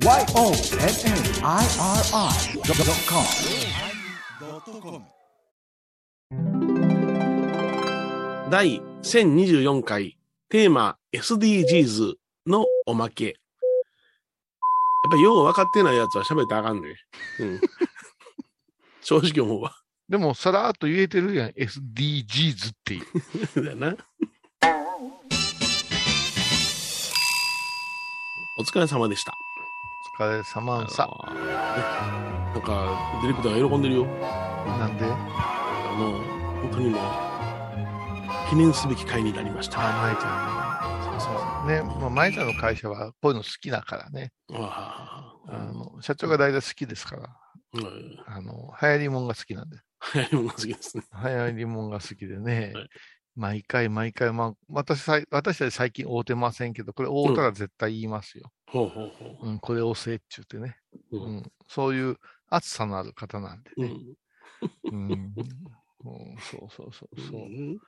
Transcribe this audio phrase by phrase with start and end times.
[0.00, 0.20] YONNIRI.com
[8.48, 10.16] 第1024回
[10.48, 12.14] テーマ SDGs
[12.46, 13.24] のおまけ。
[13.24, 13.34] やっ
[15.10, 16.94] ぱりよう分かってないやつは喋ったらあかんね。
[17.40, 17.60] うん。
[19.02, 19.74] 正直思うわ。
[20.08, 21.50] でも、さらっと言えてるやん。
[21.50, 23.04] SDGs っていう。
[23.64, 23.96] だよな。
[28.60, 29.32] お疲れ様でした。
[30.20, 31.08] お疲れ様さ。
[31.22, 31.52] あのね
[32.52, 34.04] なんか、ディレクターが喜んでるよ。
[34.04, 35.04] なんで？
[35.04, 36.10] あの、
[36.60, 39.78] 本当にもう、記念すべき回になりました。
[39.78, 41.20] あ、舞ちゃんね。
[41.20, 41.68] そうそう。
[41.68, 44.32] ね、もう舞ちゃんの会社はこういうの好きだからね。
[44.52, 47.36] ああ、あの社長が大体好きですから。
[47.74, 48.18] うん。
[48.26, 49.76] あの、流行りもんが好きなんで。
[50.14, 51.04] 流行りものが好きですね。
[51.22, 52.72] 流行りもんが好きでね。
[52.74, 52.88] はい
[53.38, 58.50] 毎回毎回、まあ、私さい、私たち最近会うてませんけど、これ会うたら絶対言いますよ。
[58.66, 60.76] ほうほうほうん、これ押せっちゅうてね。
[61.12, 61.18] う。
[61.18, 62.16] ううんん、そういう
[62.50, 63.94] 熱さのある方なんでね。
[64.90, 64.90] うん。
[64.90, 65.34] うん、うん
[66.40, 67.40] そうそうそうそう。
[67.42, 67.78] うん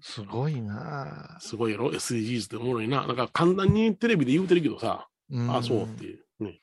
[0.00, 3.04] すごいなすごいやろ ?SDGs っておもろいな。
[3.04, 5.56] なんか簡単にテレビで言うてるけどさ、ぁ。
[5.56, 6.24] あ、そうっていう。
[6.44, 6.60] ね。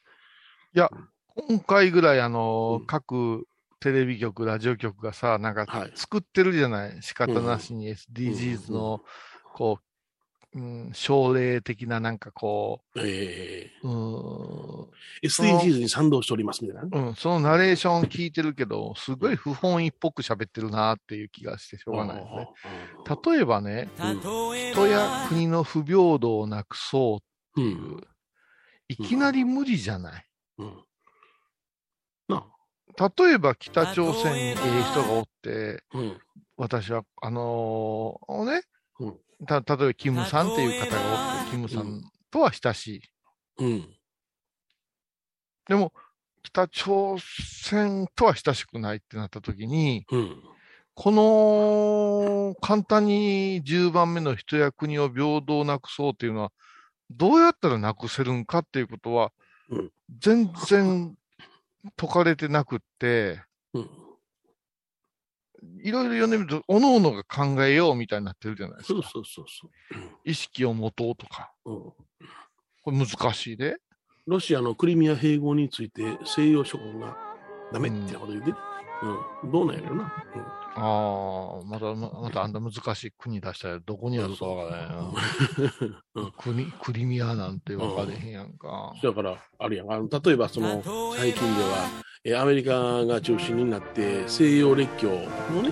[1.36, 3.49] 今回ぐらい、あの、うん各
[3.80, 9.02] テレビ局、ラジオ局がさ、なんかはい作ってるじゃない、仕方なしに SDGs の、
[9.54, 14.88] こう、うん、奨励的ななんかこえう、うー、
[15.24, 17.02] SDGs に賛同しておりますみたいな。
[17.02, 22.48] ん、うん、そのナレーション聞いてるけど、すごい不本意っぽく喋ってるなっていう気がしてしょうがないよね。
[23.32, 27.20] 例えばね、人や国の不平等をなくそ
[27.56, 27.74] ううん。
[27.74, 28.02] っていう、
[28.90, 30.26] いきなり無理じゃない？
[30.58, 30.84] うん。
[32.28, 32.44] な
[32.98, 35.98] 例えば北朝鮮にええ人がおって、あ。
[35.98, 36.20] うん。
[36.58, 38.64] 私は、あのーね、
[39.00, 43.02] うんた、例えばキムさんっていう方がおって、キムさんとは親しい。
[43.60, 43.90] うん。
[45.68, 45.94] でも、
[46.44, 50.44] 北朝鮮とは親しくないってなった時に、うん。
[50.96, 56.52] この、簡単に10番目の人や国を平等なくそうっていうのは、
[57.10, 59.32] どうやったらなくせるんかっていうことは
[59.70, 61.16] うん、全然
[61.96, 63.42] 解かれてなくって、
[63.74, 63.90] うん。
[65.84, 68.94] いろいろ読んでみると、おのおのが考えようみたいになってるじゃないですか。
[68.94, 69.70] そうそうそうそ
[70.24, 71.52] 意識を持とうとか。
[71.66, 71.72] う。
[71.72, 71.94] うん。
[72.82, 73.78] これ難しいで。
[74.26, 77.18] ロシアのクリミア併合について西洋諸国が
[77.74, 78.58] ダメってなこと言うて、うん、
[79.52, 80.14] どうなんやろな。
[80.76, 85.14] ああ、また、ままたあんた難しい国出したらどこにあるかわからないな。
[86.16, 88.94] うん国、クリミアなんて分かれへんやんか。
[89.02, 89.92] だから、あるやん。
[89.92, 90.84] あの例えば、その、
[91.16, 95.72] 最近では、えアメリカが中心になって、西洋列強のね、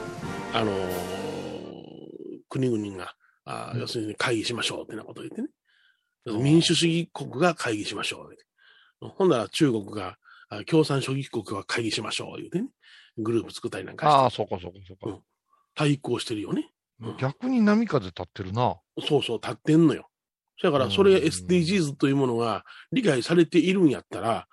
[0.54, 0.78] あのー
[2.50, 3.14] 国々が、
[3.46, 5.50] あーうん要するに会議しましょうってなことを言ってね。
[6.26, 8.30] うん民主主義国が会議しましょ
[9.02, 9.08] う。
[9.08, 10.18] ほんなら中国が、
[10.50, 12.68] あ共産主義国が会議しましょう言うてね。
[13.18, 15.22] グループ作ったりなんかしてああ、そこそこそこ。
[15.76, 16.72] 対抗してるよね。
[17.02, 18.78] うん逆に波風立ってるな。
[19.08, 20.10] そうそう、立ってんのよ。
[20.64, 24.48] だから、それ SDGs というものが理解されているんやったら、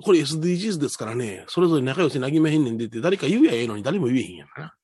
[0.00, 4.76] これ SDGs ですからね、それぞれ仲良しなぎまへんねんでって誰か言うやええのに誰も言えへんやんな。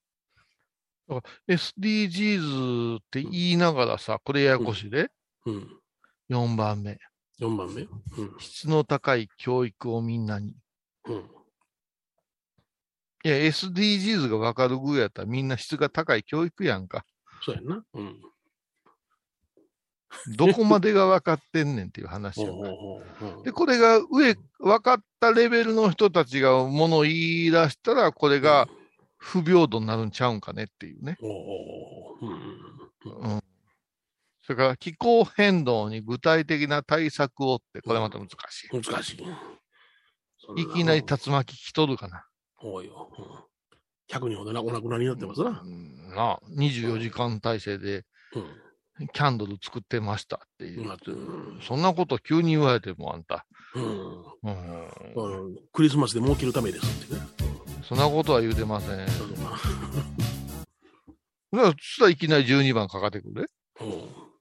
[1.49, 5.09] SDGs って言いながらさ、これややこしいで。
[5.47, 5.69] うん。
[6.31, 6.99] 4番目。
[7.41, 7.83] 4番目？
[7.83, 7.91] うん。
[8.41, 10.56] 質の高い教育をみんなに。
[11.06, 11.31] うん。
[13.25, 17.05] いや、SDGs が分かるぐらいやったらみんな質が高い教育やんか。
[17.45, 17.84] そうやんな。
[17.95, 18.17] うん。
[20.37, 22.55] どこまでが分かってんねんっていう話やんか。
[22.57, 28.69] ほうほうほううんで、これが上、分かったレベルの人たちがものを言い出したら、これが
[29.17, 31.17] 不平等になるんちゃうんかねっていうね。
[31.21, 32.31] ほうん。
[33.05, 33.43] うん。
[34.43, 38.69] それから気候変動に具体的な対策をって、これまた難しい。
[38.71, 40.62] 難しい。
[40.62, 42.25] いきなり竜巻来とるかな。
[42.61, 43.11] 多いよ。
[43.19, 43.25] うん
[44.11, 45.67] 100人ほどなお亡くなりになってますなう。
[45.69, 49.09] んなあ24時間体制でうん。
[49.13, 50.81] キャンドル作ってましたっていう。
[50.81, 53.47] うんそんなこと急に言われてもあんた。
[53.75, 53.84] うん。
[53.84, 55.47] うん。
[55.47, 57.21] うんクリスマスで儲けるためですってね。
[57.87, 59.07] そんなことは言うてません。
[61.53, 63.51] そしたらいきなり12番かかってくる。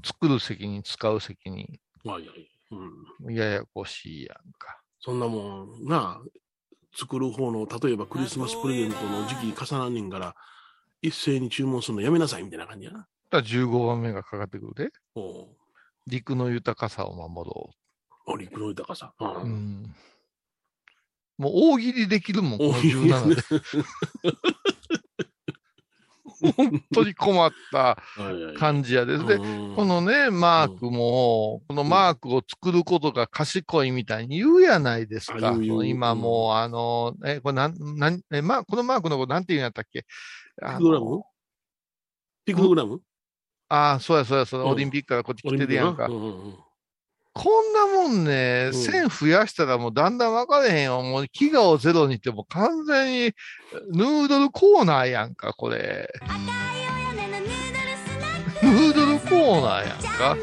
[0.03, 1.79] 作る責任、使う責任。
[2.03, 2.49] はいはい。
[2.71, 3.33] うん。
[3.33, 4.81] ややこしいやんか。
[4.99, 6.21] そんなもん、なあ、
[6.97, 10.35] 作る方の、例えばクリスマスプレゼントの時期重なんねんから、
[11.03, 12.97] 一斉に注文するのやめなさいみたいな感じやな。
[12.97, 14.89] だから15番目がかかってくるで。
[15.15, 15.47] お
[16.07, 17.69] 陸の豊かさを守ろ
[18.25, 19.13] お陸の豊かさ。
[19.19, 19.27] うう。
[19.27, 19.49] うん
[19.83, 19.95] ん。
[21.37, 23.41] もう大喜利できるもん、この大喜利17で。
[26.41, 27.97] 本当に困った
[28.57, 29.17] 感じやで。
[29.17, 29.25] す。
[29.25, 29.75] で、うん。
[29.75, 35.57] このね、マークも、このマークを作ることが賢いみたいに言うやないですか。
[35.61, 40.01] 今もう、あの、え、これなん、なん、え、ま、このマークのことなんて言うんやったっけ？
[40.01, 40.05] ピ
[40.65, 41.23] あクトグラム？
[42.45, 43.01] ピクトグラム？
[43.69, 44.65] あー、そうやそうや、そうや。
[44.65, 44.71] うん。
[44.73, 46.05] オリンピックからこっち来てるやんか。
[46.07, 46.11] う。
[46.11, 46.66] んうんうん
[47.37, 51.03] こんなもんね、うん線増やしたらもうだんだん分かれへんよ。
[51.03, 53.33] もう飢餓をゼロにってもう完全に
[53.93, 56.09] ヌードルコーナーやんか、これ。
[58.63, 60.37] ヌードルコーナーやんか。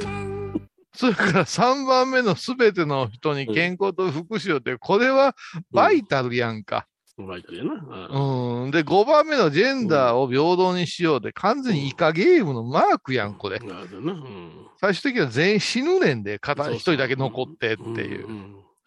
[0.95, 5.35] それから3番目のすべての人に健康と福祉をって、これは
[5.73, 6.87] バイタルやんか。
[7.17, 7.73] バイタルやな。
[8.11, 8.71] うんうん。
[8.73, 13.59] で、5番目のジェンダーを平等にしようで、完全にイカゲームのマークやん、これ。
[13.61, 14.13] なるほどな。
[14.13, 14.51] うん
[14.81, 18.27] 最終的には全員死ぬねんで、片一人だけ残ってっていう。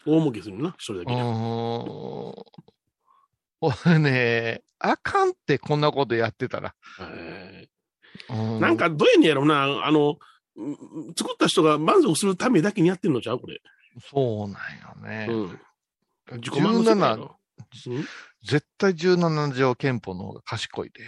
[0.05, 1.21] 大儲けするな、一人だうけで。
[1.21, 1.23] ー
[2.29, 2.35] ん。
[3.61, 6.75] 俺ね、あかんってこんなことやってたら。
[6.97, 7.69] はい
[8.29, 9.85] うんなん、か、どうやねんやろな。
[9.85, 10.17] あの、
[10.55, 10.77] うん
[11.15, 13.61] 作った人が満足するためだけにやってんのちゃうこれ。
[14.11, 15.27] そうなんよね。
[15.29, 16.39] うん。
[16.39, 17.37] 自己満足やろ。
[18.43, 21.03] 絶対17条憲法の方が賢いで。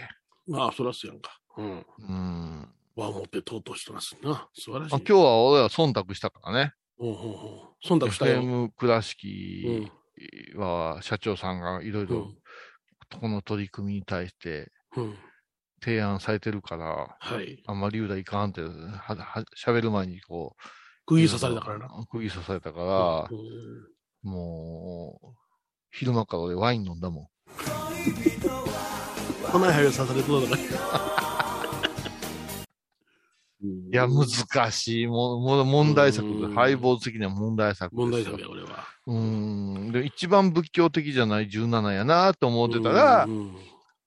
[0.48, 1.38] うんああ、そらすやんか。
[1.56, 1.86] うん。
[1.98, 2.68] うん。
[2.96, 4.48] わもってとうとうしたなすな。
[4.54, 4.94] 素晴らしい。
[4.94, 6.72] あ今日は俺は忖度したからね。
[6.98, 7.20] うんうんうん。
[7.84, 8.42] 忖度したよ。
[8.42, 9.90] FM 倉敷
[10.56, 12.36] は社長さんがいろいうろん。
[13.20, 15.14] この取り組みに対してうん。
[15.82, 17.62] 提案されてるから、はい。
[17.66, 20.62] あんまり言うたらいかんって、は、は、喋る前にこう。
[21.06, 21.88] 釘刺されたからな。。
[22.10, 25.39] 釘刺されたから、うんもう、
[25.90, 27.26] 昼間から俺ワイン飲んだもん。
[29.50, 31.10] こないはよ刺されとったから。
[33.62, 35.06] いや、難しい。
[35.06, 37.94] もう、もう問題作うんハイボーズ的には問題作。
[37.94, 38.86] 問題作や、俺は。
[39.06, 39.92] うん。
[39.92, 43.28] で、一番仏教的じゃない17やなと思ってたら、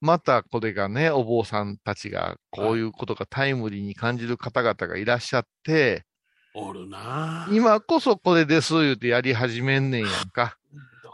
[0.02, 6.06] またこれがね、お坊さんたちが、こういうことがタイムリーに感じる方々がいらっしゃって、
[6.56, 7.56] おるなぁ。
[7.56, 10.58] 今こそこれです言うてやり始めんねんやんか。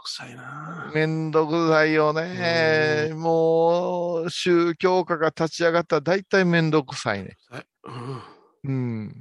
[0.00, 0.94] どくさいなぁ。
[0.94, 3.12] めんどくさいよね。
[3.14, 7.36] もう、宗教家が立ち上がったら大体めんどくさいね。
[7.50, 8.22] はいうん
[8.62, 9.14] うん。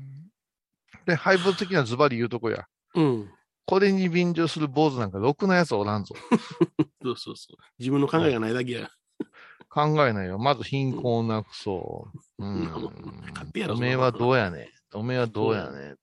[1.05, 2.65] で、廃物的なズバリ言うとこや。
[2.95, 3.29] うん。
[3.65, 6.15] これに便乗する坊主なんかろくなやつおらんぞ。
[7.03, 7.57] そうそうそう。
[7.77, 8.89] 自分の考えがないだけや。
[9.69, 10.39] 考えないよ。
[10.39, 12.07] まず貧困をなくそ
[12.39, 12.45] う。
[12.45, 12.63] うん
[13.33, 14.97] 勝手やろおめえはどうやねん。
[14.97, 15.97] おめえはどうやねん。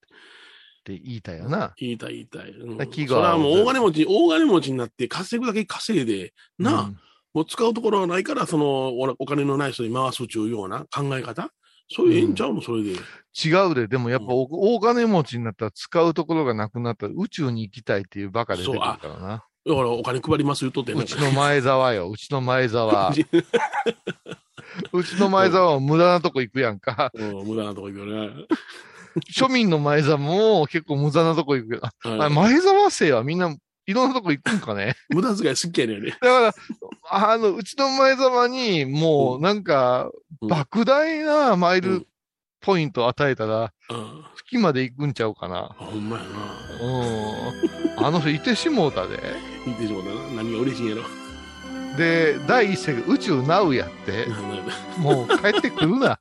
[0.92, 1.74] って言いたいよな。
[1.76, 2.50] 言いたい言いたい。
[2.50, 6.98] うんだ気がそれはもう大金持ち、大金持ちになって稼ぐだけ稼いで、なあ、うん
[7.34, 11.50] もう使うところがないから、そのおお金のない人に回すというような考え方？
[11.94, 12.92] そういうええんちゃうの、それで。
[12.92, 19.44] 違うで、でもやっぱお大金持ちになったら使うところがなくなったら宇宙に行きたいっていうバカ出てくるからな。
[19.66, 23.12] だからお金配ります言うとってうちの前澤よ、うちの前澤。
[24.92, 27.10] うちの前澤は無駄なとこ行くやんか。
[27.12, 28.46] うん無駄なとこ行くよね。
[29.30, 31.80] 庶民の前澤も結構無駄なとこ行くよ。
[32.04, 33.54] あはい前澤生はみんな
[33.86, 34.94] いろんなとこ行くんかね。
[35.10, 36.10] 無駄遣い好きやねんね。
[36.10, 36.54] だから、
[37.10, 40.10] あの、うちの前澤にもうなんか、
[40.40, 42.06] うん莫大なマイルうん
[42.60, 44.24] ポイントを与えたら、うん。
[44.34, 45.76] 月まで行くんちゃうかな。
[45.78, 46.28] あほんまやな。
[48.00, 48.06] うん。
[48.06, 49.20] あの人いてしもうたで。
[49.64, 50.42] 見てしまうたな。
[50.42, 51.02] 何が嬉しいんやろ。
[51.96, 54.26] で、第一世が宇宙ナウやって、
[54.98, 56.18] もう帰ってくるな。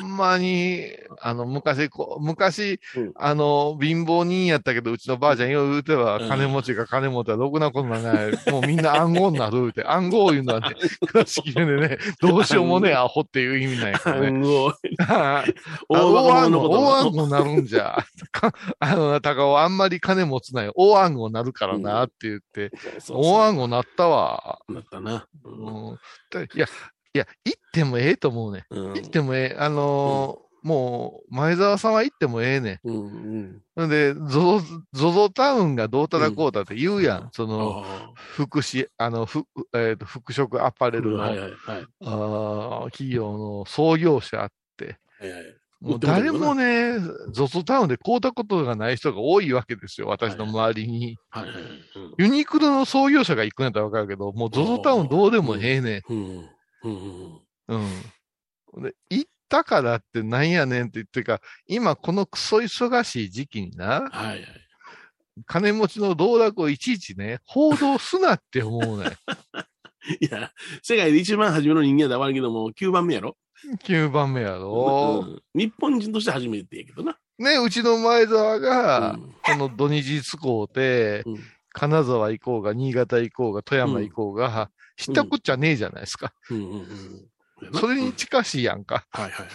[0.00, 0.90] ほんまに、
[1.20, 8.50] あの、昔、こう昔、うんあの、貧乏人やったけど、うちのばあちゃんよう言うては、うん金持ちが金持ったらろくなことない。
[8.50, 10.74] もうみんな暗号になる言うて、 暗号言うのはね、
[11.06, 14.26] 倉敷でね、どうしようもねえアホっていう意味なんやけどね。
[14.28, 14.72] 暗号。
[15.08, 15.44] あ
[15.88, 18.04] 大暗号、大暗号なるんじゃ。
[18.32, 20.72] かあの、高尾あんまり金持つなよ。
[20.76, 22.70] 大暗号なるからなって言って、
[23.08, 24.58] 大暗号なったわ。
[24.68, 25.26] なったな。
[25.44, 25.98] うん
[26.30, 26.66] でいや、
[27.14, 28.66] いや、行ってもええと思うね。
[28.70, 29.56] うん行ってもええ。
[29.58, 33.82] あのーもう、前澤さんは行ってもええねうんうん。
[33.82, 33.86] ん。
[33.86, 34.60] んで、ゾゾ、
[34.94, 37.28] ゾゾタウンがどうたらこうだって言うやん。
[37.32, 39.44] その、あ福祉、あの、ふ、
[39.74, 41.86] えっ、と、服飾アパレあルの、はいはいはい。
[42.02, 45.42] あー企業の創業者って、はいはい
[45.84, 46.98] もう誰もね、
[47.32, 50.06] ゾゾタウンで買うたことがない人が多いわけですよ。
[50.06, 51.18] 私の周りに。
[51.28, 51.54] はいはい。
[52.16, 56.02] ユニクロの創業者が行くんやったらわかるけど、もうゾゾタウンどうでもええねん。
[56.84, 57.40] うん。
[58.76, 58.82] うん。
[58.82, 64.44] で、行ったからってなんやねんって言ってか、今このクソ忙しい時期にな、はいはい。
[65.46, 69.10] 金持ちの道楽をいちいちね、報道すなって思うね。
[70.20, 73.36] いや、世界で一番初めの人間だわるけども、9番目やろ
[73.84, 75.24] ？9番目やろ。
[75.26, 77.16] うん日本人として初めてやけどな。
[77.38, 81.38] ね、うちの前澤が、うんこの土日使うて、うん
[81.76, 86.32] 金沢行こうが、新潟行こうが、富山行こうが、知ったこっちゃねえじゃないですか。
[86.50, 87.80] うんうんうん。
[87.80, 89.06] それに近しいやんか。
[89.10, 89.48] はいはいはい。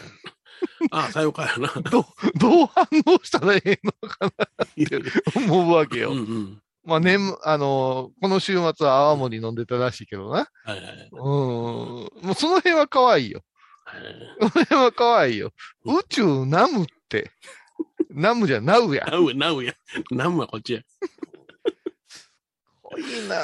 [0.92, 1.70] ああ、さようかやな。
[1.90, 2.06] どう、
[2.38, 5.02] どう反応したらええのかなって
[5.36, 6.12] 思うわけよ。
[6.12, 6.62] うんうん。
[6.86, 10.50] まあ、年、あのこの週末は泡盛飲んでたらしいけどな。
[10.64, 11.10] はいはい。
[11.12, 11.20] うん。
[11.20, 13.44] もうその辺は可愛いよ。
[13.86, 14.02] はい
[14.40, 15.52] その辺は可愛いよ。
[15.86, 17.32] 宇宙ナムって。
[18.10, 19.06] ナムじゃナウや。
[19.06, 19.74] ナウや、ナウや。
[20.12, 20.82] ナムはこっちや。
[22.98, 23.36] いいな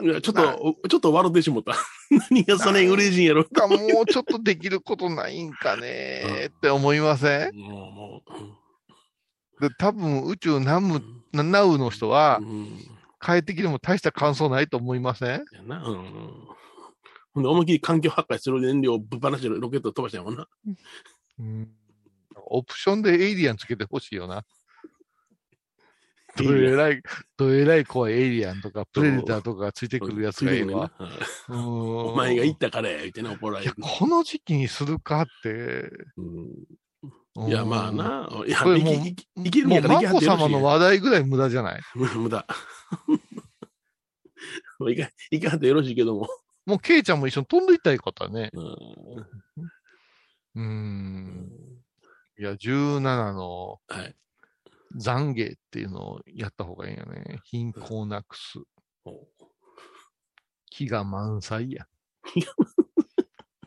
[0.00, 0.04] ぁ。
[0.04, 1.74] いや、ちょっと、ちょっと笑ってしもった。
[2.30, 3.44] 何がそれ嬉しいんやろ。
[3.44, 7.56] か、もうちょっとできることないんかねって思いません？
[7.56, 8.58] もう、も
[9.68, 10.80] で多分宇宙ナう。
[10.80, 11.02] ム、
[11.32, 12.78] ナナウの人はうん。
[13.20, 15.44] 帰ってきても大した感想ないと思いません？
[15.52, 15.84] やな。
[15.84, 16.48] うんうん。
[17.34, 20.46] ほんで、思いっきり環境破壊する燃料をぶっ放してロケット飛ばしたんな。
[21.40, 21.68] うん
[22.50, 24.44] オプションでエイリアンつけてほしいよな。
[26.44, 27.02] どえらい、
[27.36, 30.90] どえらい怖いエイリアンとか、プレデターとかがついてくるやつがいいわ。
[31.48, 33.82] おお前が言ったからや、言ってね、怒らいや、れる。
[33.98, 35.90] この時期にするかって。
[36.16, 36.48] うん
[37.46, 38.28] いや、まあな。
[38.46, 39.14] いや、いけ
[39.44, 41.80] いけるんやからいけはって様の話題ぐらい無駄じゃない？
[41.94, 42.44] 無駄。
[44.90, 46.26] いか、いかはってよろしいけども。
[46.66, 48.50] もう、ケイちゃんも一緒に飛んでいったらいいことね。
[48.52, 48.64] うん
[50.56, 51.48] うーん。
[52.38, 53.00] いや、17
[53.32, 54.14] のはい。
[54.96, 57.40] 懺悔っていうのをやった方がいいよね。
[57.44, 58.58] 貧困なくす。
[60.70, 61.86] 気が満載や。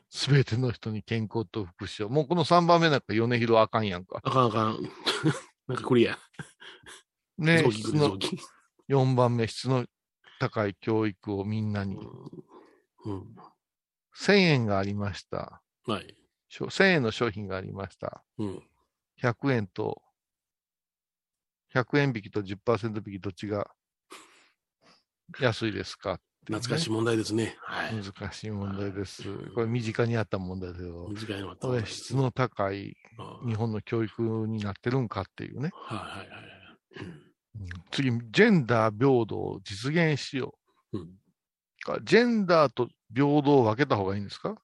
[0.10, 2.10] すべ ての人に健康と福祉を。
[2.10, 4.22] もうこの3番目なんか米広あかんやんか。
[4.24, 4.82] あかんあかん。
[5.68, 6.18] なんかクリア。
[7.38, 8.40] ね、質のくる臓器。
[8.90, 9.86] 4番目、質の
[10.40, 11.98] 高い教育をみんなに。
[13.06, 13.36] うん。
[14.16, 15.62] 1000円がありました。
[15.86, 16.18] はい。
[16.50, 18.24] しょ1000円の商品がありました。
[18.38, 18.64] うん。
[19.22, 20.02] 100円と、
[21.74, 23.70] 100円引きと10%引きどっちが
[25.40, 27.56] 安いですかね懐かしい問題ですね。
[27.62, 27.94] はい。
[27.96, 29.24] 難しい問題です。
[29.54, 31.08] これ身近にあった問題ですよ。
[31.10, 32.98] 短いのはこれ質の高い
[33.44, 35.70] うん日本の教育になってるんかっていうね。
[35.74, 36.28] はいはいはい。
[37.60, 40.56] うん次、ジェンダー平等を実現しよ
[40.94, 41.08] うんう。
[41.86, 44.56] かジェンダーと平等を分けた方がいいんですか？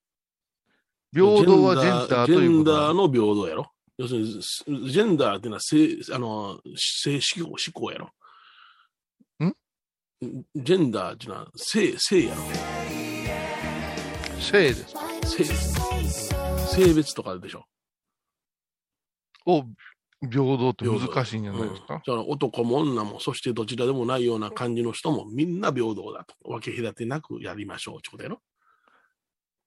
[1.14, 3.72] 平等はジェンダーとジェンいうことなのダーの平等やろ。
[3.98, 8.12] 要するに、すジェンダーっていうのは性、あの、性思考、思考やろ。
[9.46, 9.56] ん？
[10.56, 12.42] ジェンダーっていうのは性、性やろ。
[14.40, 14.94] 性です。
[15.26, 17.66] 性、性別とかでしょ。
[19.48, 19.64] を
[20.22, 26.36] 平等って難しいんじゃないですか、うん男も女も、そしてどちらでもないような感じの人もみんな平等だと。
[26.44, 28.42] 分け隔てなくやりましょうってことやろ。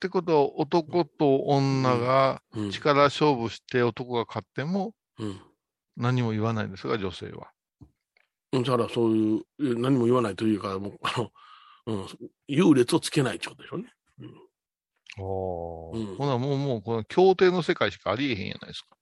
[0.01, 2.71] ってことは、男と女がうん。
[2.71, 5.41] 力勝負して男が勝ってもうん。
[5.99, 7.51] 何も言わないんですが、女性は。
[8.51, 11.31] だからそういう、何も言わないというか、もう、あの、
[11.87, 12.07] うん、
[12.49, 13.93] 優劣をつけないってことでしょうね。
[15.19, 18.97] おうんほな、もう、もう、この協定の世界しかありえへんやないですか。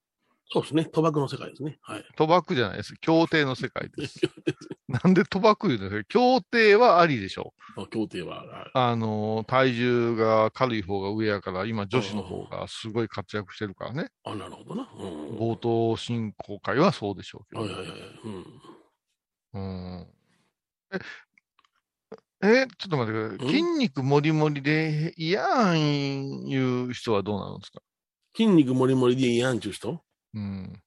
[0.51, 0.89] そうですね。
[0.91, 1.77] 賭博の世界ですね。
[1.81, 2.05] はい。
[2.17, 2.95] 賭博じゃないです。
[3.01, 4.19] 協定の世界です。
[4.89, 6.03] なんで賭博言うんですか？
[6.05, 7.53] 協定はありでしょ
[7.91, 14.09] 協定は、はいあのー、体重が軽い方が上やから、今女子の方がすごい活躍してるからね。
[14.23, 14.89] あ、なるほどな。
[14.97, 15.37] うん。
[15.37, 17.61] 冒頭進行会はそうでしょうけど。
[17.61, 17.99] はいはいはい。
[18.23, 18.45] うん。
[19.53, 20.07] うん。
[22.41, 23.47] え、え、ちょっと待ってください。
[23.47, 23.49] ん？
[23.51, 27.81] 筋肉もりもりで嫌やんいう人はどうなるんですか？
[28.35, 30.01] 筋肉もりもりでいいやんちゅう人？
[30.33, 30.81] うん。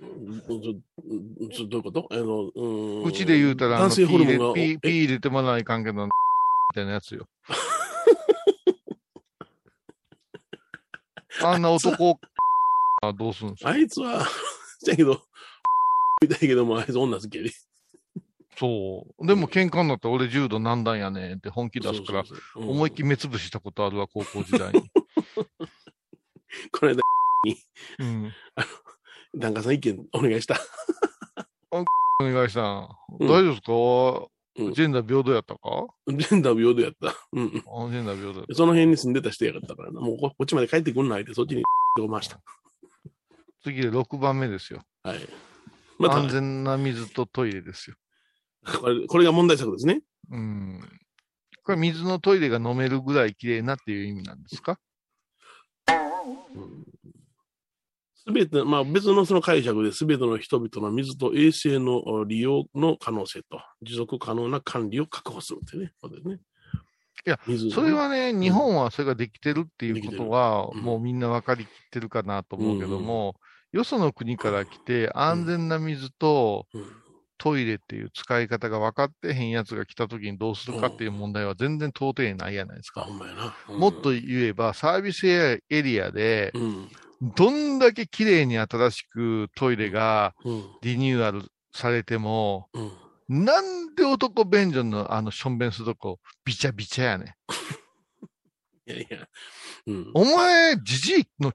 [0.00, 0.04] う
[0.36, 0.42] ん。
[1.50, 3.04] そそどういうことあの、うん。
[3.04, 6.10] うちで言うたら、あの男性ホルモンが、ピー入れピーピーえ入れてもらわないかんけど、み
[6.74, 7.28] たいなやつよ。
[11.42, 12.18] あんな男
[13.02, 13.70] はどうするんですか？
[13.70, 14.26] あいつは、
[14.86, 15.20] だけど、
[16.22, 17.50] みたいけども、あいつ女好きやで。
[18.56, 19.26] そう。
[19.26, 22.24] でも喧嘩になったら俺柔道何段やねんって本気出すから、
[22.54, 24.80] 思いっきり目つぶししたことあるわ、高校時代に。
[26.70, 27.02] この間、
[27.98, 28.32] うん。
[29.36, 30.58] 檀家さん意見お願いした。
[31.70, 32.88] お願いしたん。
[33.20, 33.72] うん大丈夫ですか、
[34.56, 35.60] うんジェンダー平等やったか？
[36.06, 37.12] ジェンダー平等やった。
[37.32, 38.54] うんジェンダー平等やった。
[38.54, 40.00] その辺に住んでた人やかったからな。
[40.00, 41.64] もうここっちまで帰ってくんないで、そっちに
[42.00, 42.38] おました。
[43.64, 44.82] 次で6番目ですよ。
[45.02, 45.18] はい。
[45.98, 47.96] また、安全な水とトイレですよ。
[48.80, 50.02] これこれが問題作ですね。
[50.30, 50.80] うん。
[51.64, 54.78] これ水のトイレが飲めるぐらい綺麗なっていう意味なんですか？
[58.26, 66.38] すべて、まあ別のその解釈で、すべての人々の水と衛生の利用の可能性と、持続可能な管理を確保するってね、ことですね。
[67.26, 70.80] いや水、それはね、日本はそれができてるっていうことは、うん。
[70.80, 73.34] もうみんな分かりきってるかなと思うけども、
[73.72, 76.86] よその国から来て安全な水とうん、
[77.38, 83.08] トイレっていう使い方が分かってへんやつが来た時にどうするかっていう問題は全然到底ないやないですあ、か。
[83.68, 83.80] うん。
[83.80, 86.88] もっと言えば、サービスエリアで、うん。
[87.22, 90.64] どんだけ綺麗に新しくトイレがうん。
[90.82, 91.42] リニューアル
[91.72, 93.44] されても、うん。
[93.44, 98.90] なんで男便所のあのしょんべんするとこ、びちゃびちゃやねん。
[98.90, 99.28] いやいや。
[99.86, 100.10] うん。
[100.14, 101.52] お前、じじいの っ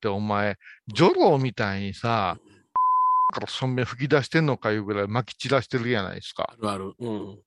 [0.00, 0.58] てお前、
[0.88, 2.38] ジョロみたいにさ、
[3.32, 6.56] からしょんべん吹き出してんのかいうぐらい撒き散らしてるやないですかあ。
[6.60, 6.94] るある。
[7.00, 7.42] うん。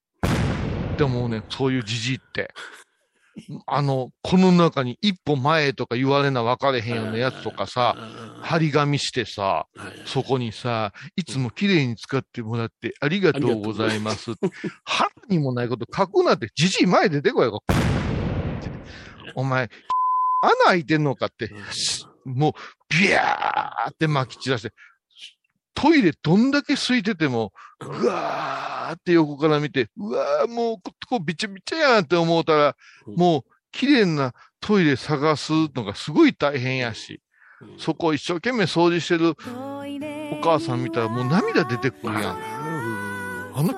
[0.98, 2.54] でもね、そういうじじいって。
[3.68, 7.96] あの、この中に一歩前とか言われな分かれへんようなやつとかさ、は
[8.42, 9.68] 張り紙してさ、
[10.06, 14.32] そこにさ、いつも綺麗に使ってもらってありがとうございます。
[14.86, 17.62] 腹にもないこと書くなって、じじい前出てこいよ。
[19.36, 19.70] お前、
[20.42, 21.52] 穴開いてんのかって、
[22.24, 22.54] もう、
[22.90, 24.72] ビャーって撒き散らして、
[25.76, 33.16] トイレどんだけ空いてても、ぐわーって横から見て、うわーもうここびちゃびちゃやんって思うたら、うん。
[33.16, 33.42] もう
[33.72, 37.22] 綺麗なトイレ探すのがすごい大変やし、
[37.62, 37.78] うん。
[37.78, 39.36] そこを一生懸命掃除してる
[40.32, 42.40] お母さん見たらもう涙出てくるやん。
[43.54, 43.74] あの、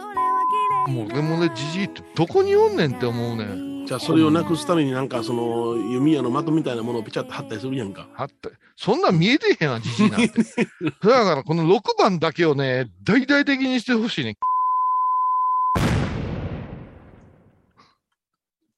[0.87, 3.76] もう俺もね、じじいってどこにおんねんって思うねん。
[3.87, 8.09] じゃあそれをなくすためになんかその弓矢の的みたいなものをピチャッと貼ったりするやんか。
[8.13, 10.27] はって、そんなん見えてへんわ、じじいなんて。
[11.01, 14.35] だからこの6番だけをね、大々的にしてほしいね。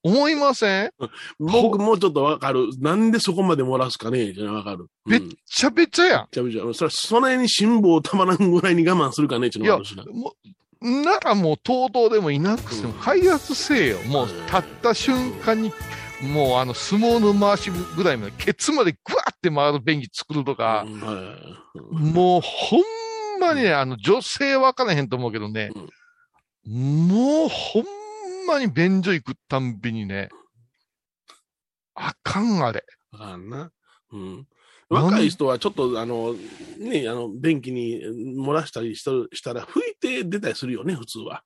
[0.04, 0.92] 思いません？
[1.40, 2.70] 僕もうちょっとわかる。
[2.80, 4.86] なんでそこまで漏らすかねじゃわかる。
[5.08, 6.28] うんべっちゃべちゃやん。
[6.32, 6.62] ちゃめちゃ。
[6.74, 9.96] それはその辺に辛抱たまらんぐらいに我慢するかねっていうのもあるし
[10.82, 11.20] な。
[11.20, 14.00] らもう、とうとうでもいなくても開発せえよ。
[14.04, 15.72] もう、立った瞬間に、
[16.22, 20.86] もうあの、相撲の回しぐらいまで、ケツまでグワーって回る便器作るとか、
[21.92, 25.72] もう、ほんまにね、あの、女性わからへんと思うけどね、
[26.66, 27.84] もう、ほん
[28.48, 30.30] まに便所行くたんびにね、
[31.96, 32.84] あかんあれ。
[33.12, 33.72] わかんな。
[34.12, 34.48] うん。
[34.90, 36.34] 若い人はちょっと、あの、
[36.80, 38.02] ね、あの、便器に
[38.38, 41.44] 漏らしたりしたしたら、拭いて出たりするよね、普通は。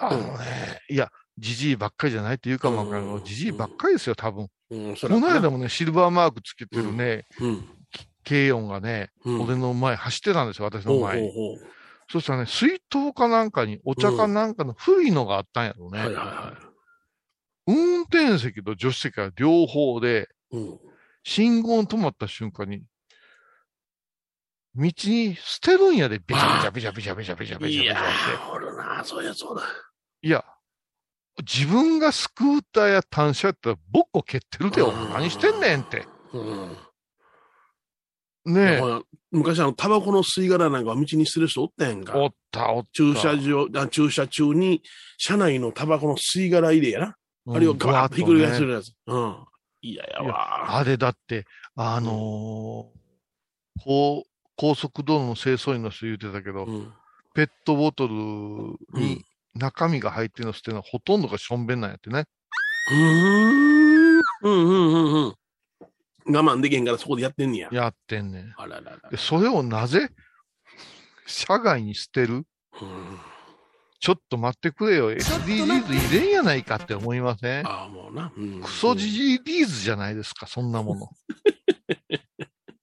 [0.00, 4.48] あのね、いや、じじいばっかりじゃないっていうかもわかじじいばっかりですよ、多分。
[4.70, 5.58] うん、そこの間も。
[5.58, 7.64] もね、シルバーマークつけてるね、うん。
[8.26, 9.42] 軽音がね、うん。
[9.42, 11.30] 俺の前走ってたんですよ、私の前
[12.10, 15.92] そしたらね、水筒かなんかにお茶かなんかの古いのがあったんやろうう。
[15.92, 15.98] ね。
[15.98, 16.54] はいはいは
[17.68, 20.56] 運転席と助手席が両方で、い。
[20.56, 20.78] うん。
[21.26, 22.84] 信号に止まった瞬間に、
[24.76, 28.02] 道に捨てるんやで、ビチャビチャビチャビチャビチャビチャビチャビチャいやって。
[28.04, 29.64] ー、おるな、そうやそうだ。
[30.22, 30.44] いや、
[31.38, 34.90] 自分がスクーターや単車やったら、ボッコ蹴ってるでよ。
[34.90, 36.06] うん何してんねんって。
[36.32, 36.38] う
[38.52, 38.54] ん。
[38.54, 42.04] ねほら昔あの、タバコの吸い殻なんか道にする人おったやんえ。
[42.04, 42.16] か。
[42.16, 42.90] おった、おった。
[42.92, 44.80] 駐車場、あ駐車中に、
[45.18, 47.16] 車内のタバコの吸い殻入れやな。
[47.48, 48.92] あれをガーッとひっくり返すやつ。
[49.08, 49.44] うん。
[49.92, 50.76] 嫌やわ。
[50.76, 56.92] あれだって、あのーこう、高速道路の清掃員の人言ってたけど、うん。
[57.34, 58.14] ペットボトル
[58.98, 62.24] に中身が入ってるの捨てるのはほとんどがしょんべんなんやってね。
[62.90, 64.16] うーん。
[64.16, 65.34] うんうんうんうん。
[66.34, 67.68] 我慢できへんからそこでやってんねや。
[67.70, 68.54] やってんねん。
[68.56, 69.10] あららら。
[69.10, 70.10] でそれをなぜ、
[71.26, 72.34] 社外に捨てる？
[72.34, 72.46] うん
[73.98, 75.12] ちょっと待ってくれよ。
[75.12, 77.66] SDGs 入れんやないかって思いません？
[77.66, 78.32] ああ、もうな。
[78.36, 81.00] うんクソ GGDs じゃないですか、 そんなもの。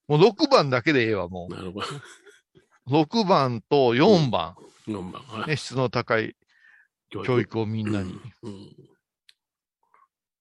[0.06, 1.86] もう6番だけでええわ、もなるほど。
[2.86, 3.02] う。
[3.04, 4.54] 6番と4番、
[4.86, 5.22] 4番。
[5.22, 6.36] はいね、質の高い
[7.10, 8.12] 教育をみんなに。
[8.42, 8.76] うん。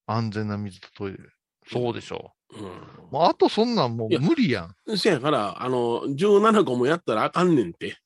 [0.06, 1.18] 安全な水とトイレ。
[1.72, 2.72] そうでしょうんう。
[3.12, 4.76] もうあとそんなんもいうや無理やん。
[4.86, 4.98] うん。
[4.98, 7.98] せやから、あの、17個もやったらあかんねんて。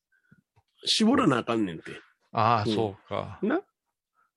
[0.85, 1.99] 絞らなあかんねんて。
[2.31, 3.39] ああ、うんそうか。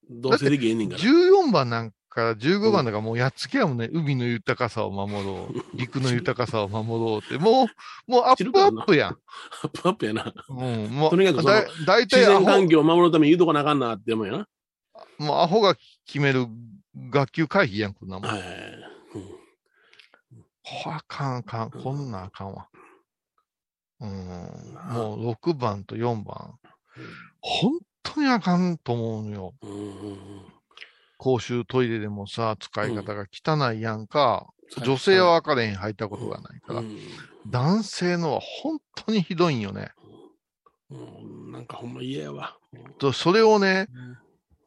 [0.09, 1.03] どうせできへんねんから。
[1.03, 3.89] 14番なんか15番なんかもうやっつけやもんね。
[3.93, 5.65] 海の豊かさを守ろう。
[5.77, 7.39] 陸の豊かさを守ろうって。
[7.39, 9.19] もう、もうアップアップやん。
[9.63, 10.33] アップアップやな。
[10.49, 14.49] うん、もう、とにかくだ大自体アホ、然環境を守るために言うとこなあかんなって思うよな。
[15.19, 15.77] もうアホが
[16.07, 16.47] 決める
[17.11, 18.29] 学級会議やん、こんなもん。
[18.29, 18.59] はいはいはい。
[19.15, 19.41] うん
[20.63, 22.69] こあかんあかん、こんなんあかんわ。
[24.01, 24.09] うん、
[24.93, 26.59] もう6番と4番。
[27.41, 29.55] 本当にあかんと思うのよ。
[31.19, 34.47] 公衆トイレでもさ、使い方が汚いやんか。
[34.47, 36.81] うん女性は分かれへん、入ったことがないから。
[36.81, 36.97] うん
[37.49, 39.91] 男性のは本当にひどいんよね。
[40.91, 42.57] うんなんかほんま嫌やわ。
[42.99, 43.89] とそれをね、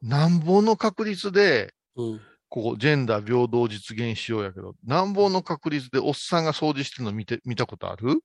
[0.02, 8.20] なんぼの確率で、うんここ、ジェンダー平等を実現しようやけど、なんぼの確率でおっさんが掃除してるの見て、見たことある？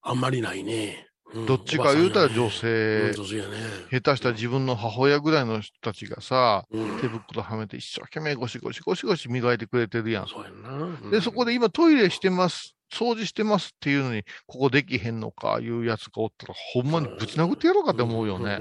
[0.00, 1.08] あんまりないね。
[1.46, 3.12] どっちか言うたら女性。
[3.12, 10.28] 下手したら自分の母親ぐらいの人たちがさ、うん手袋はめて一生懸命ゴシゴシゴシゴシ磨いてくれてるやん。
[10.28, 11.10] そうやんな。
[11.10, 18.56] で、そこで、で今トイレしてます、掃除してますっていうのに、ここできへんのかいうやつがおったら、ほんまにぶち殴ってやろうかって思うよね。
[18.56, 18.60] ん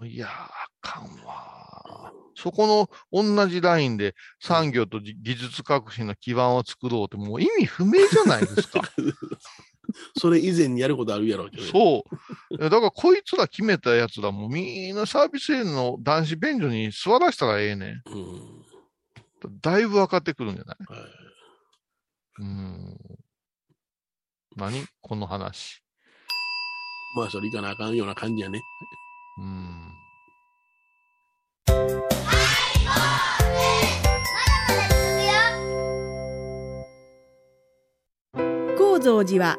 [0.00, 0.08] うん。
[0.08, 2.12] いやー、あかんわ。
[2.40, 8.80] そこの同じラインで産業とじ技術革新の基盤を作ろうってもう意味不明じゃないですか。
[10.18, 11.68] それ以前にやることあるやろうけどね。
[11.70, 12.04] そ
[12.50, 12.58] う。
[12.58, 18.22] だからこいつら決めたやつらもみんなサービスエリアの男子便所に座らせたらええねうん。
[18.22, 19.60] ん。
[19.60, 20.76] だいぶ分かってくるんじゃない？
[20.88, 21.10] はい
[22.40, 22.96] うん。
[24.56, 24.84] 何？
[25.00, 25.82] この話。
[27.16, 28.60] まあ、それいかなあかんような感じやね。
[29.38, 29.90] うん。
[38.76, 39.58] 高蔵寺は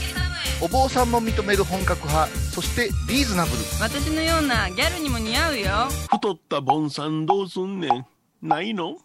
[0.63, 3.57] お坊さんも認める本格派、そしてリーズナブル。
[3.81, 5.65] 私のようなギャルにも似合うよ。
[6.11, 8.05] 太ったボンさんどうすんねん。
[8.47, 8.95] ないの？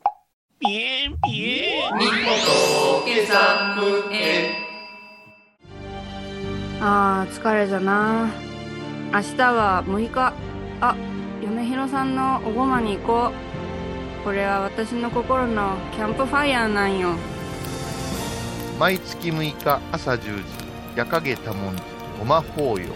[0.61, 1.93] ピエンピエン。
[6.83, 8.31] あー疲れじゃな。
[9.15, 10.35] 明日は6日。
[10.83, 10.95] あ
[11.43, 14.25] 嫁ひろさんのおごまに行こう。
[14.25, 17.15] これは私の心のキャンプファイヤーなんよ。
[18.79, 20.66] 毎月6日朝10時、
[20.97, 21.83] 夜影多文字、
[22.19, 22.87] ごま法要。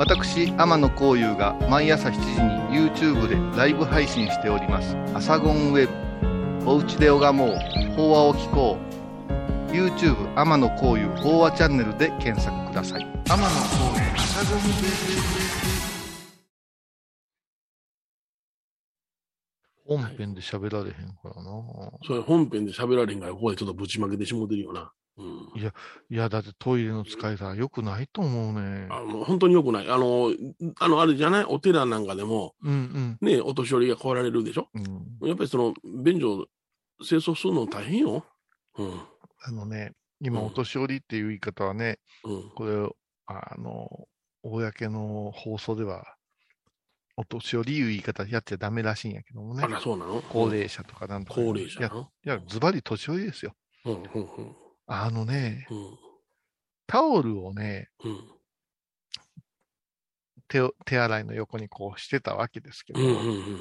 [0.00, 2.18] 私、天野幸雄が毎朝7時
[2.74, 4.96] に YouTube でライブ配信しております。
[5.14, 5.88] アサゴンウェ
[6.64, 6.68] ブ。
[6.68, 7.56] おうちで拝もう。
[7.94, 8.78] 法話を聞こ
[9.70, 9.72] う。
[9.72, 13.06] YouTube 天野幸雄法話チャンネルで検索ください。
[13.28, 15.47] 天野幸雄アサゴンウェブ。
[19.88, 21.64] 本編で喋られへんからな。
[22.06, 24.92] それ本編で喋られへんから、ここでちょっとぶちまけてしもてるよな。
[25.16, 25.26] うん。
[26.10, 28.86] いや、だってトイレの使い方良くないと思うね。
[28.90, 29.90] あの、本当に良くない。
[29.90, 30.30] あの、
[30.78, 31.44] あの、あれじゃない？
[31.44, 34.68] お寺なんかでも、うんね、お年寄りが来られるでしょ？
[34.74, 35.16] うん。
[35.20, 35.74] うん、やっぱりその、
[36.04, 36.46] 便所、
[37.02, 38.24] 清掃するの大変よ。
[38.76, 39.00] うん。
[39.40, 42.50] あのね、今、うんお年寄りっていう言い方はね、うん。
[42.50, 42.88] これ、
[43.26, 43.88] あの、
[44.42, 46.04] 公の放送では、
[47.20, 49.66] お年寄りいう言い方やっちゃダメらしいんやけどもねあ。
[49.66, 50.22] ら、そうなの？
[50.22, 51.40] 高齢者とかなんとか。
[51.40, 51.96] 高齢者いや、な。
[52.00, 53.54] いやズバリ年寄りですよ。
[53.86, 54.56] うん、うん、うん。
[54.86, 55.98] あのね、うん。
[56.86, 58.20] タオルをね、うん。
[60.46, 63.58] 手を手洗いの横にこうしてたわけですけど、うん、うん、うん。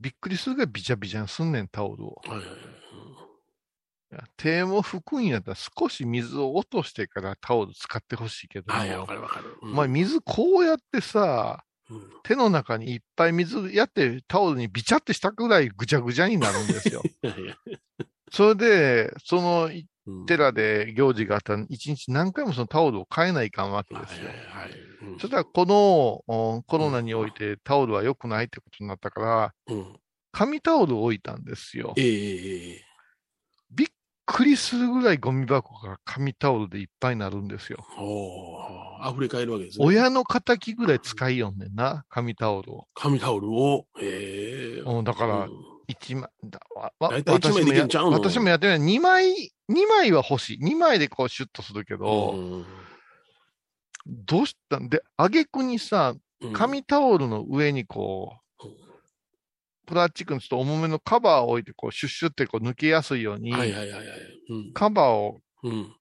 [0.00, 2.20] びっくりするぐらいビチャビチャにすんねん、タオルを。
[2.26, 2.56] はいはいはい。
[4.36, 9.56] 手も拭くんやったら少し水を落としてからタオル使ってほしいけども、はい、わかるわかる。
[9.62, 11.67] うんお前水こうやってさ、うん
[12.22, 17.02] 手の中にいっぱい水やってタオルにビチャってしたぐらいぐちゃぐちゃになるんですよ。
[18.30, 19.70] それで、その
[20.06, 24.30] うん寺で行事があったら一日何回もそのタオルを変えないかんわけはいですよ。
[25.20, 29.20] そしたらこのおコロナにおいてタオルは良くないってことになったか
[29.68, 30.00] ら、うん。
[30.32, 31.94] 紙タオルを置いたんですよ。
[31.96, 32.80] ええええびっ
[34.30, 37.78] くりするぐらいゴミ箱が紙タオルでいっぱいになるんですよ。
[37.98, 39.86] おー溢れ返るわけですね。
[39.86, 42.86] 親の敵ぐらい使いよんねんな、紙タオルを。
[42.92, 45.50] 紙タオルを、ええうんだからうん、
[45.86, 48.18] 一枚、だわわ私もやできんちゃうの？
[48.18, 48.80] 私もやってない。
[48.80, 50.58] 二枚、二枚は欲しい。
[50.60, 52.66] 二枚でこうシュッとするけど、うん
[54.06, 54.88] どうしたん？
[54.88, 58.38] で、あげくにさ、うん紙タオルの上にこううん、
[59.88, 64.06] プラスチックのちょっと重めのカバーを置いて、こう、シュッシュってこう抜けやすいように、はいはいはいはい。
[64.50, 65.94] うんカバーをうん。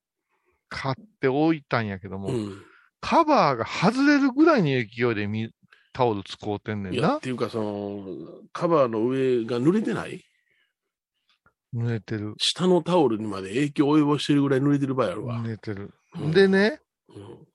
[0.69, 2.62] 買って置いたんやけども、うん。
[3.00, 5.50] カバーが外れるぐらいの勢いでみ
[5.93, 7.19] タオル使うてんねんなっ。
[7.21, 8.06] ていうか、その、
[8.52, 10.23] カバーの上が濡れてない？
[11.73, 12.34] 濡れてる。
[12.38, 15.38] 下のタオルにまで影響を及ぼしてるぐらい濡れてる場合あるわ。
[15.39, 15.93] 濡れてる。
[16.19, 17.47] うんでね、うん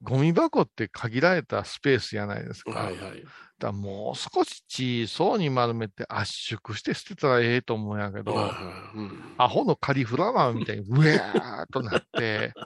[0.00, 2.70] ゴミ箱って限られたスペースじゃないですか。
[2.70, 3.24] はいはい。
[3.58, 4.62] だもう少し
[5.06, 8.38] 小そうに丸めて圧縮して捨てたらええと思うんやけど、う
[9.02, 12.52] んアホのカリフラワーみたいにうわーっとなって、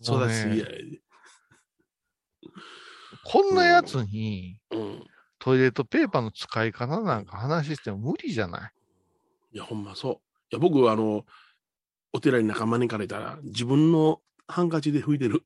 [0.00, 1.00] そうだね。
[3.24, 5.04] こんなやつにうん。
[5.38, 8.68] トイレットペーパーの使い方なんか話しても無理じゃな
[9.52, 9.56] い？
[9.56, 10.12] いや、ほんまそう。
[10.14, 10.18] い
[10.52, 11.24] や、僕、あの、
[12.12, 15.44] お寺に仲間に行かれたら、自分のハンカチで拭いてる。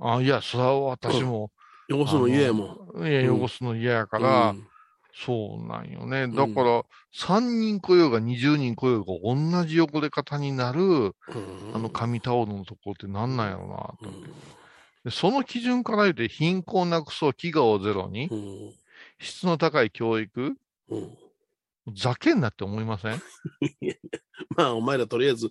[0.00, 1.50] あいや、それは私も。
[1.90, 3.04] 汚すの嫌やもん。
[3.04, 3.06] ん。
[3.08, 4.66] いや、うん汚すの嫌やから、うん
[5.12, 6.28] そうなんよね。
[6.28, 6.84] だから、
[7.14, 11.12] 3人来ようが20人来ようが同じ汚れ方になる、うん
[11.74, 14.28] あの紙タオルのとこってなんなんやろなとうん思って、
[15.06, 18.72] でその基準から言うて貧困なくそう、飢餓をゼロに、うん
[19.18, 20.54] 質の高い教育、
[20.88, 21.18] うん
[21.92, 23.20] ざけんなって思いません？
[24.56, 25.50] まあ、お前らとりあえず、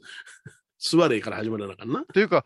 [0.80, 2.06] 座れから始まらなあかんな。
[2.14, 2.46] というか、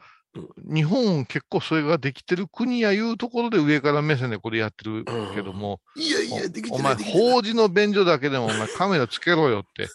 [0.58, 7.04] 日本結構それができてる国やいうところで上から目線でこれやってるけども、いやいや、できてお前、ない。
[7.04, 9.88] できてない法事の便所だけでもお前カメラつけろよって。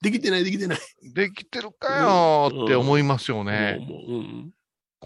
[0.00, 0.78] できてない、できてない。
[1.02, 3.78] できてるかよーって思いますよね。
[3.80, 4.54] もうもううん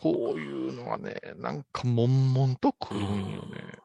[0.01, 3.79] こういうのはね、なんか悶々とくるんよね。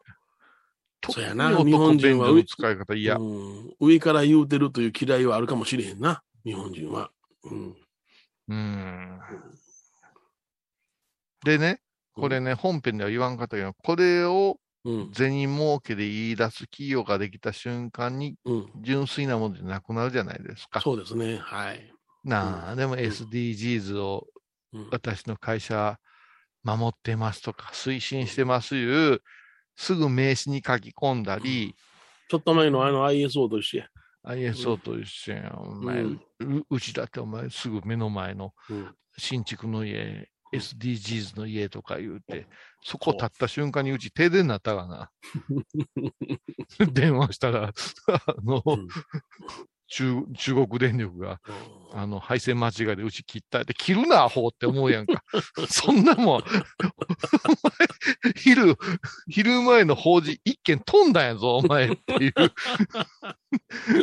[1.09, 3.15] そうやな特に日本人は男便所の使い方嫌。
[3.15, 7.09] うん上から言うてるという嫌いはあるかもしれへんな、日本人は。
[7.45, 7.75] うん。
[8.47, 9.19] うん。
[11.43, 11.79] でね、
[12.13, 15.11] これね、本編では言わんかったけど、これをうん。
[15.13, 18.69] 銭儲けで言い出す企業ができた瞬間に、うん。
[18.81, 20.81] 純粋なものじゃなくなるじゃないですか。
[20.81, 21.37] そうですね。
[21.37, 21.93] はい。
[22.23, 24.27] なあ、でも SDGs を
[24.73, 25.99] うん私の会社
[26.63, 29.21] 守ってますとか、推進してますいう、
[29.75, 31.75] すぐ名刺に書き込んだり、
[32.29, 33.87] ちょっと前のあの ISO と一緒や。
[34.23, 35.53] ISO と一緒やん。
[35.59, 38.95] お前、うんううちだってお前すぐ目の前のうん。
[39.17, 42.47] 新築の家、SDGs の家とか言うて、
[42.83, 45.09] そこ立った瞬間にうち停電になったかな。
[46.93, 47.73] 電話したら、
[48.07, 48.87] あの、うん
[49.93, 51.39] 中中国電力が、
[51.93, 55.23] あの、配線間違いでうち切ったって、切るな、アホって思うやんか。
[55.69, 56.43] そんなもん、 お前、
[58.35, 58.75] 昼、
[59.29, 62.33] 昼前の法事一件飛んだんやぞ、お前っていう。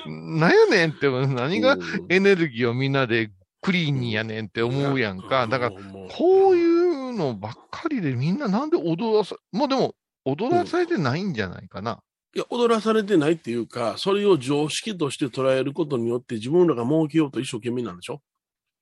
[0.07, 1.77] なんやねんって、何が
[2.09, 3.33] エネルギーをみんなで
[3.63, 5.47] クリーンにやねんって思うやんか。
[5.47, 9.95] だから、ら、こういうのばっかりでみんななんで踊らさ、もうでも、
[10.25, 12.01] 踊らされてないんじゃないかな。
[12.35, 18.21] いや、踊らされてないっていうか、それを常識として捉えることによって自分らが儲けようと一生懸命なんでしょ？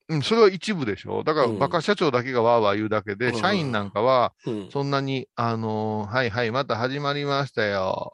[0.09, 1.23] うん、それは一部でしょ。
[1.23, 4.69] だから、うんバカ社長だけがわーわー言うだけで、うん社員なんかは、うん。
[4.71, 8.13] そんなに、あのーはいはい、また始まりましたよ。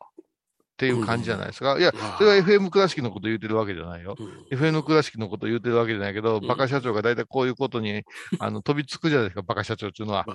[0.76, 1.80] っていう感じじゃないですか。
[1.80, 4.18] いや、それは FM 倉敷のこと言ってるわけじゃないよ。
[4.20, 8.04] うん FM 倉敷のこと言ってるわけじゃないけど、うんバカ社長が大体こういうことに、
[8.40, 10.26] あの、飛びつくじゃないですか、バカ社長っていうのは。
[10.28, 10.34] う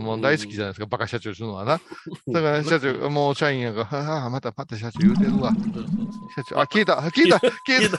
[0.00, 1.78] んもう大好きじゃないですか、バカ社長っていうのはな。
[2.28, 5.52] だから社長、もう社員やが、はあ、また、また社長言うてるわ。
[6.34, 7.98] 社長、あ、消えた、あ消えた、消えた、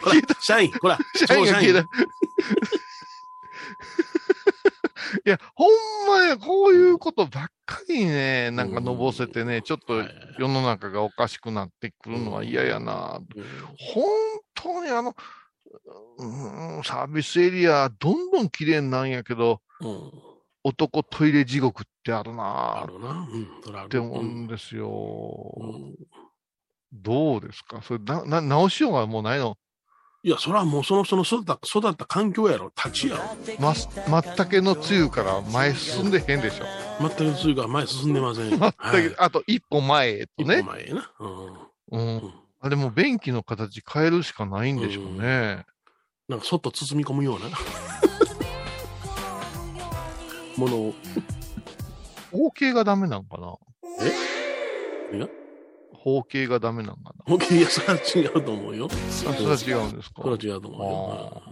[0.00, 1.86] 消えた、社員、ほら、 社員が消えた。
[5.24, 5.68] いや、ほん
[6.08, 10.02] まや、こういうことばっかりね、なんかのぼせてね、ちょっと
[10.38, 13.20] 世の中がおかしくなってくるのは嫌やな。
[13.94, 14.04] 本
[14.54, 15.14] 当にあの、
[16.18, 16.26] う
[16.80, 19.88] んサービスエリア、どんどん綺麗になんやけど、うん。
[19.88, 20.12] うん
[20.68, 22.82] 男トイレ地獄ってあるな。
[22.82, 23.28] あるな。
[23.84, 25.54] って思うんですよ。
[25.56, 25.94] うん。
[26.92, 27.82] どうですか？
[27.82, 29.56] それな、な、直しようがもうないの？
[30.26, 32.72] いや、それはもうその人の育った、育った環境やろ。
[32.76, 33.22] 立ちやろ。
[33.60, 33.74] ま、
[34.10, 36.64] まったけのつゆから前進んでへんでしょ。
[37.00, 38.58] 全くつゆが前進んでません。
[38.58, 40.62] まったけ、あと一歩前へと一歩ね。
[40.64, 41.12] 前へな。
[41.20, 41.46] うん。
[41.46, 41.56] う
[41.92, 42.34] うんん。
[42.60, 45.64] あれもう便器の形変えるしかないんでしょうね。
[46.28, 47.46] なんかそっと包み込むような。
[50.58, 50.94] ものを。
[52.36, 53.54] 方形がダメなんかな
[54.00, 54.12] え？
[55.12, 55.28] 何が
[55.96, 57.24] 方形がダメなんかな？
[57.26, 58.88] 本気いや、それは違うと思うよ。
[58.90, 60.22] あそれは違うんですか？
[60.22, 61.42] それは違うと思うよ。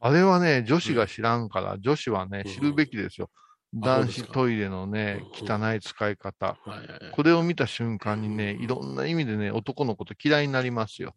[0.00, 3.30] あれはね、女子が知らんから、女子はね、うん知るべきですよ。
[3.32, 6.56] あ男子トイレのね、うん汚い使い方。
[7.12, 11.14] これを見た瞬間にね、いろんな意味でね、男のこと嫌いになりますよ。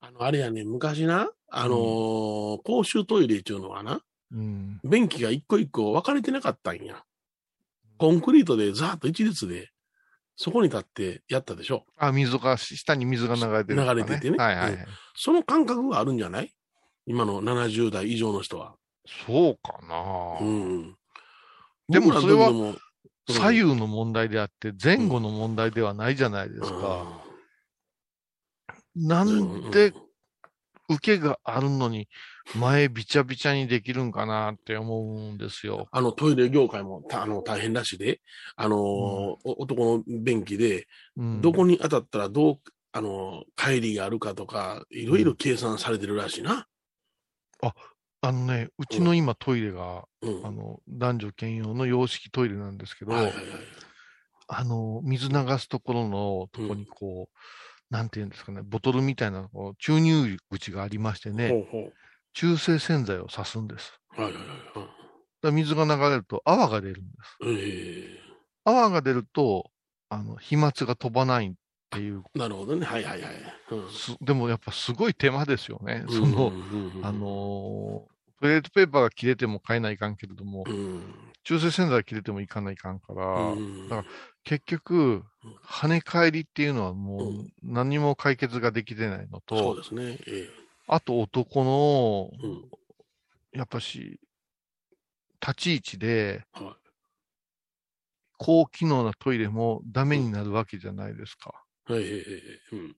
[0.00, 4.00] あの、あれやね、昔な、あのー公衆トイレっていうのはな、
[4.32, 4.80] うん。
[4.84, 7.02] 便器が一個一個分かれてなかったんや。
[7.98, 9.70] コンクリートでザーッと一列で、
[10.36, 11.84] そこに立ってやったでしょ。
[11.96, 14.86] あ、水が、下に水が流れてるとか、流れててねはいはいはい。
[15.14, 16.52] その感覚があるんじゃない？
[17.06, 18.74] 今の70代以上の人は。
[19.26, 20.96] そうかな、うん。
[21.88, 22.50] でもそれは
[23.28, 27.22] 左右の問題であって、前後の問題ではないじゃないですか。
[28.96, 29.92] なんで
[30.88, 32.08] 受けがあるのに、
[32.54, 35.88] 前びちゃびちゃにできるんかなって思うんですよ。
[35.92, 38.20] あの、トイレ業界もたあの大変らしいで、
[38.56, 42.58] あのーお男の便器で、うんどこに当たったらどう、
[42.92, 46.66] あのー、帰りがあるかとか、いろいろ計算されてるらしいな。
[48.26, 50.46] あのね、うちの今トイレが、うん。
[50.46, 53.44] あの、男女兼用の洋式トイレなんですけど、はいはいはい。
[54.48, 57.38] あの、水流すところのとこにこう、
[57.94, 61.92] なんていうんですかね、ボトルみたいなこう注入口がありましてね、ほうほ
[62.32, 64.00] 中性洗剤を刺すんです。
[64.18, 64.20] う。
[64.20, 67.48] はいはいはい水が流れると泡が出るんです。
[67.48, 67.56] はい。
[67.60, 68.18] え
[68.64, 69.70] 泡が出ると、
[70.08, 71.52] あの、飛沫が飛ばないっ
[71.90, 72.84] ていう、えなるほどね。
[72.84, 73.32] はいはいはい。
[73.70, 76.04] うんすでもやっぱすごい手間ですよね。
[76.08, 76.52] その、
[77.02, 83.88] あのートイレットペーパーが切れても買えないかんけれども、うん中性洗剤切れてもいかないかんから、うん。
[83.88, 84.08] だから
[84.44, 85.22] 結局、
[85.62, 90.18] 跳ね返りっていうのはもうう何も解決ができてないのと、そうですね。
[90.26, 90.48] え
[90.86, 92.30] あと男の、
[93.52, 94.18] やっぱし、
[95.40, 96.76] 立ち位置で、は
[98.38, 101.64] 高機能なトイレもダメになるわけじゃないですか。
[101.88, 102.30] いはいはいはいはい。
[102.72, 102.90] うん。
[102.90, 102.94] っ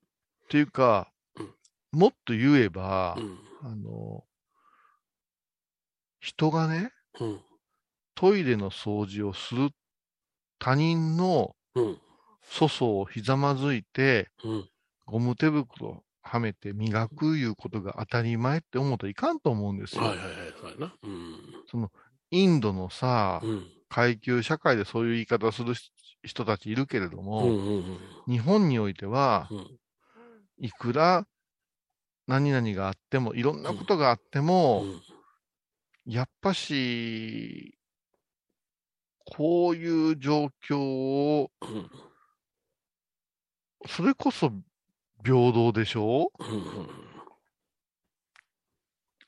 [0.49, 1.55] ていうか、うん。
[1.93, 3.39] もっと言えば、うん。
[3.63, 4.25] あの、
[6.21, 7.41] 人がね、うん
[8.17, 9.71] トイレの掃除をする
[10.59, 11.99] 他人のうん
[12.49, 14.69] 粗相をひざまずいて、うん
[15.05, 20.03] ゴム手袋はめて磨くいうことが当たり前って思うといかんと思うんですよ。
[20.03, 20.35] はいはいはい。
[20.61, 20.93] そうやな。
[21.05, 21.91] うん
[22.33, 25.93] インドのさ、うん階級社会でそういう言い方をする人
[26.25, 29.79] 人たちいるけれどうも、んうん日本においては、うん
[30.59, 31.25] いくら
[32.27, 35.03] 何々があっても、いろんなことがあってうも、ん
[36.07, 37.76] やっぱし、
[39.27, 41.91] こういう状況を、うん
[43.89, 44.51] それこそ
[45.25, 46.33] 平等でしょ？
[46.41, 46.89] うんうん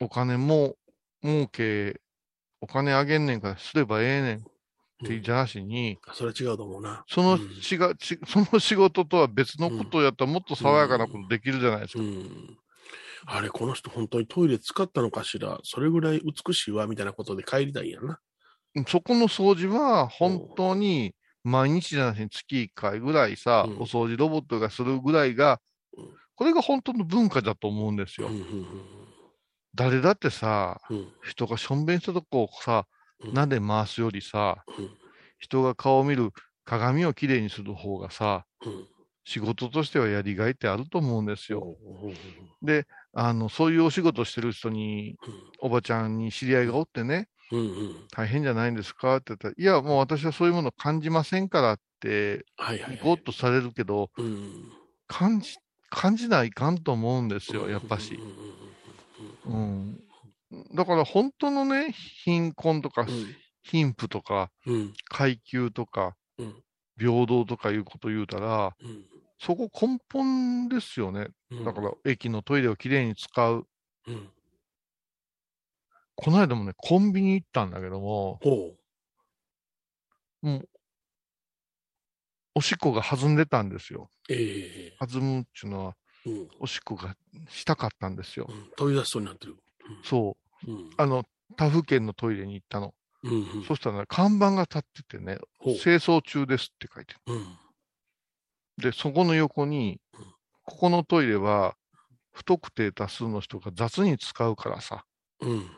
[0.01, 0.77] お金も
[1.23, 2.01] 儲け、
[2.61, 4.47] お金あげんねんからすればええねんって
[5.09, 7.05] 言いじゃなしに、それは違うと思うな。
[7.09, 12.03] そのうんしが、ち その仕事とは別のことをやったらもっと爽やかなことできるじゃないですか。
[12.03, 12.59] うん。
[13.27, 18.21] あれ、この人本当にトイレ使ったのかしら、それぐらい美しいわ、みたいなことで帰りたいんやな。
[18.87, 23.76] そこの掃除は本当に毎日じゃなしに月1回ぐらいさ、うん。
[23.78, 25.61] お掃除ロボットがするぐらいが
[25.96, 28.28] うん、これが本当の文化だと思うんですよ。
[28.28, 28.66] うんうん
[29.74, 30.96] 誰だってさ、うん。
[30.96, 32.87] うん人がしょんべんしたとこをさ、
[33.24, 33.35] うん。
[33.35, 34.90] なんで回すよりさ、うん。
[35.38, 36.33] 人が顔を見る
[36.64, 38.87] 鏡をきれいにする方がさ、うん。
[39.24, 41.76] 仕事としてはやりがいってあると思うんですよ。
[42.02, 42.14] うん
[42.62, 45.16] で、あの、そういうお仕事してる人に、
[45.61, 47.97] おばちゃんに知り合いがおってね、うんうん。
[48.11, 49.17] 大変じゃないんですか？
[49.17, 52.99] って言ったら、いや、もう私はそういうもの感じませんからって、はいはいはい。
[52.99, 54.73] 行こうとされるけど、うん
[55.07, 55.57] 感じ、
[55.89, 58.19] 感じないかんと思うんですよ、やっぱし。
[59.47, 59.51] う。
[59.57, 60.01] ん。
[60.75, 63.07] だから本当のね、貧困とか、
[63.63, 64.51] 貧富とか、
[65.09, 66.63] 階級とか、うん。
[66.99, 69.05] 平等とかいうこと言うたら、うん。
[69.41, 71.29] そこ根本ですよね。
[71.51, 71.65] うん。
[71.65, 73.67] だから、駅のトイレをきれいに使う。
[76.18, 78.74] うんこの間もね、コンビニ行ったんだけども、ほ
[80.42, 80.68] もう、
[82.57, 84.11] おしっこが弾んでたんですよ。
[84.28, 84.33] う。
[84.33, 87.16] ええ弾むっていうのは、うんおしっこが
[87.48, 88.52] したかったんですよう。
[88.52, 89.57] ん飛び出しそうになってる。
[90.02, 90.70] そう。
[90.70, 91.24] うんあの、
[91.57, 92.94] 他府県のトイレに行ったの。
[93.22, 97.38] うんうんそしたら、ね、看板が立っててね、清掃中ですって書いてあうん
[98.78, 98.90] る。
[98.90, 100.24] で、そこの横にうん、
[100.64, 101.76] ここのトイレは、
[102.33, 105.04] 不特定多数の人が雑に使うからさ。
[105.40, 105.78] うん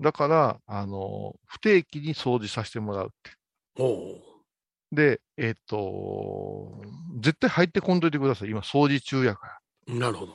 [0.00, 3.30] だから、あの、不定期に掃除させてもらうって。
[3.76, 4.18] ほ
[4.92, 6.80] で、えっ、と、
[7.20, 8.50] 絶対入ってこんといてください。
[8.50, 9.98] 今、掃除中やかう。
[9.98, 10.32] なるほど。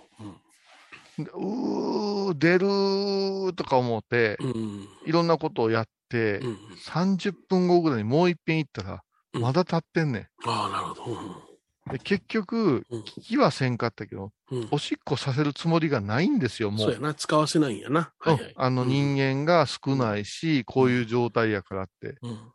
[1.17, 1.25] ら。
[1.25, 10.27] でうー、出るーとか思って、うんうんいろんなことをやって、うん30分後ぐらいにもう一遍行ったら、うんまだ立ってんねん。
[10.46, 11.54] ああ、なるほど。
[11.92, 16.79] で結局、うん聞きはせんかったけど、うんうんおしっこさせるつもりがないんですよ、もう。
[16.79, 17.13] そうやな。
[17.13, 18.12] 使わせないんやな。
[18.19, 22.15] はいはいうんあの人間が少ないし、こういう状態やからって。
[22.21, 22.52] うん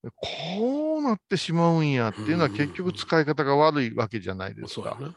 [0.00, 4.82] でこうなってしまうんやっていうのはうん結局使い方が悪いわけじゃないですか。
[4.82, 5.16] そうやな。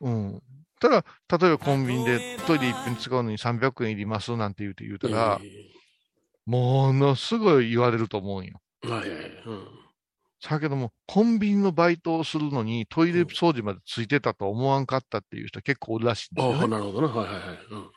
[0.00, 0.42] うんうん。
[0.78, 1.04] ただ、
[1.38, 5.66] 例えばコンビニでトイレ一遍使うのに300円いりますなんて言うて言うたら、え
[6.44, 8.60] ものすごい言われると思うんよ。
[8.84, 9.20] えはいはいはい。
[9.46, 9.68] うん
[10.40, 16.68] 先ほどもコンビニのバイトをするのにトイレ掃除までついてたとは思わんかったっていう人結構おるらしいんですああ、よね。
[16.68, 17.08] なるほどな。
[17.08, 17.58] はいはいはい。
[17.70, 17.90] うん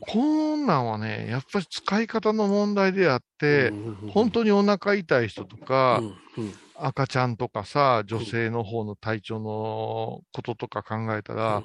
[0.00, 3.72] こんなんはね、やっぱり使い方の問題であって、
[4.12, 6.00] 本当ににお腹痛い人とか、
[6.36, 11.64] うんうん赤ちゃんとかさ、女性の方の体調のこととか考えたら、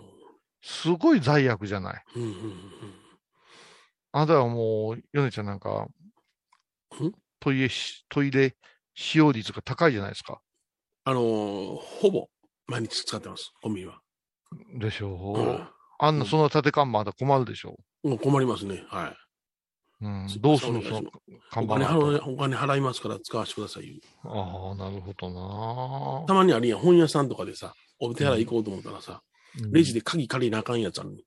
[0.63, 2.03] すごい罪悪じゃない。
[2.15, 2.36] うんうんうん
[4.15, 8.55] あなたはもう、ヨネちゃんなんかん、トイレし、トイレ
[8.96, 10.41] 使用率が高いじゃないですか。
[11.06, 12.28] あのー、ほぼ
[12.68, 14.00] 毎日使ってます、コンビニは。
[14.78, 15.39] でしょう。
[15.39, 15.68] うん
[16.00, 18.84] あんな、その立て看板あったら困るでしょもう困りますね。
[18.89, 20.06] はい。
[20.06, 20.08] う。
[20.08, 20.41] うんす。
[20.41, 21.04] どうするのその
[21.50, 23.94] 看板お金払いますから使わせてくださいよ。
[24.24, 29.22] ああ、なるほどなたまにあるやん、本屋さんとかでさ、お手洗い行こうと思ったらさ、
[29.72, 31.24] レジで鍵借りなあかんやつあるのに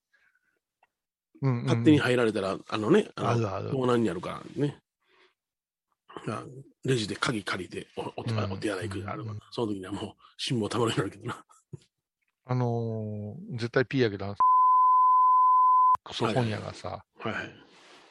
[1.42, 3.70] うん、勝手に入られたら、あのね、あのあるある。
[3.70, 4.78] 盗難になるからね。
[6.28, 6.44] あ
[6.84, 8.24] レジで鍵借りておおお
[8.56, 11.44] 手洗い行くがあるから、うんその時にはもう辛抱たまるようになるけどな。
[12.48, 14.34] あのー絶対 P やけど、
[16.04, 17.50] クソ本屋がさ、はいはい。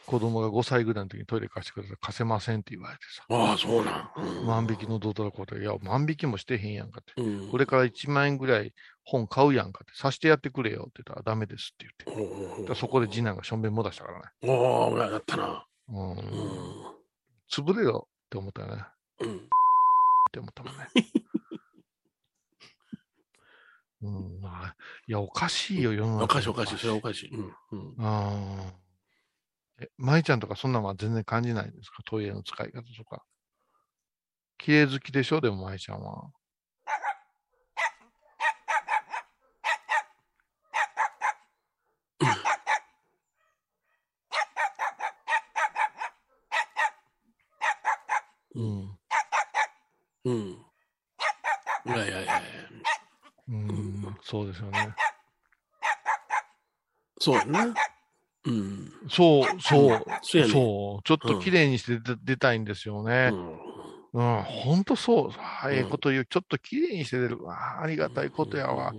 [0.05, 1.97] 子供が5歳ぐらいの時にトイレ貸してください。
[1.99, 3.24] 貸せませんって言われてさ。
[3.30, 4.11] ああ、そうなん。
[4.18, 7.22] うん万引きのどうだろうこといや、万引きもしてへんやんかって。
[7.22, 8.74] うんこれから1万円ぐらい
[9.05, 9.93] 本買うやんかって。
[9.95, 12.76] さしてやってくれよって言ったらダメですって言って。
[12.76, 14.26] そこで次男がしょんべんも出したからね。
[14.43, 15.66] おお、やったな。
[15.89, 16.11] うん。
[16.11, 16.94] うん。
[17.51, 18.83] 潰れよって思ったよね。
[19.21, 19.35] うん。
[19.37, 19.39] っ
[20.31, 20.87] て思ったもんね。
[24.01, 24.75] うん、まあ
[25.07, 26.23] いや、おかしいよ、世の中。
[26.25, 27.29] おかしいおかしい、それはおかしい。
[27.29, 27.55] うん。
[27.71, 28.05] うん。
[28.05, 28.73] ああ。
[29.79, 32.03] え、舞ちゃんとかそんなんは全然感じないんですか？
[32.03, 33.25] トイレの使い方とか。
[34.57, 35.41] 綺麗好きでしょ？
[35.41, 36.29] でも舞ちゃんは。
[48.56, 48.97] うん。
[50.26, 50.36] うん。
[51.88, 52.41] いやいやいやや。
[53.47, 54.95] うん、そうですよね。
[57.20, 57.74] そうやな。
[58.45, 58.91] うん。
[59.10, 61.03] そう、そう、そうねそう。
[61.03, 62.66] ちょっと綺麗にして出出たいん。
[62.66, 63.32] ですよね。
[64.14, 64.84] うん、ほん。
[64.84, 65.32] とそう。
[65.38, 66.26] ああええこと言う。
[66.26, 67.39] ちょっと綺麗にして出る。
[67.47, 68.93] ああ、ありがたいことやわ。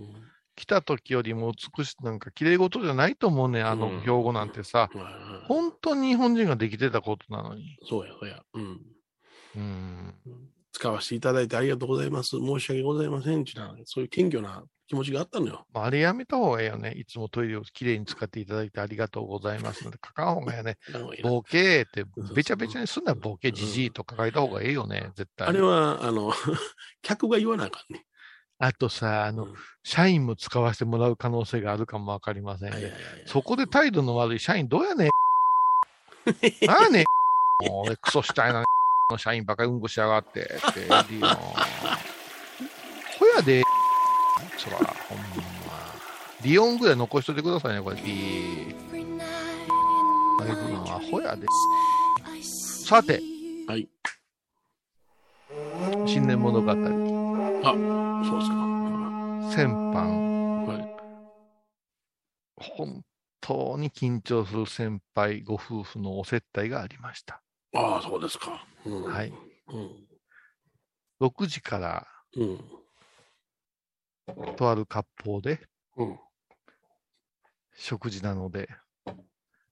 [0.54, 2.18] 来た時よりも美しい、なん。
[2.18, 3.62] か綺麗事じゃないと思うね。
[3.62, 4.50] あの標語なん。
[4.50, 4.90] てさ。
[4.94, 5.02] うん。
[5.46, 7.78] 本当に日本人ができてたことなのに。
[7.88, 8.42] そうや、そうや。
[8.54, 8.80] うん。
[9.56, 10.14] うん。
[10.72, 12.30] 使わせていただいてありがとうございます。
[12.38, 13.42] 申し訳ございません。
[13.42, 15.66] ってなそういう謙虚な気持ちがあったのよ。
[15.72, 16.92] まああれやめた方がいいよね。
[16.92, 20.76] いつもトイレをきれいに使っていただいてありがとうございますので、書かん方がいいよね。
[21.22, 22.04] ボケーって、
[22.34, 25.10] べちゃべちゃにすんならボケ、じじいと書いた方がいいよね。
[25.16, 25.48] 絶対。
[25.48, 26.32] あれは、あの、
[27.02, 28.04] 客が言わなあかんね。
[28.58, 29.48] あとさ、あの、
[29.82, 32.92] 社員も使わせてもらう可能性があるかもわかりませんね。
[33.26, 35.10] そこで態度の悪い社員どうやねん。
[36.66, 37.04] なあねん。
[37.68, 38.64] もう俺クソしたいな、
[39.10, 40.40] の社員ばかりうんこしやがって。
[40.40, 41.28] って、エディの。
[43.18, 43.62] ほやで、
[44.58, 45.24] そら、ほんま。
[46.42, 47.96] リオンぐらい残しといてくださいね、これ。
[47.96, 48.70] ピー。
[48.70, 48.74] エ
[50.44, 51.46] ディのアホやで。
[52.42, 53.20] さて。
[53.68, 53.88] はい。
[56.06, 56.70] 新年物語。
[56.70, 58.56] あ、そうですか。
[59.54, 60.66] 先般。
[60.66, 60.96] はい。
[62.56, 63.04] 本
[63.40, 67.40] 当に緊張する先輩ご夫婦のお接待がありました。
[67.76, 68.64] ああ、そうですか。
[68.86, 69.32] うん、はい。
[69.68, 70.06] うん。
[71.20, 72.60] 6時から、うん。
[74.56, 75.60] とある割烹で、
[75.96, 76.18] うん。
[77.74, 78.68] 食事なので、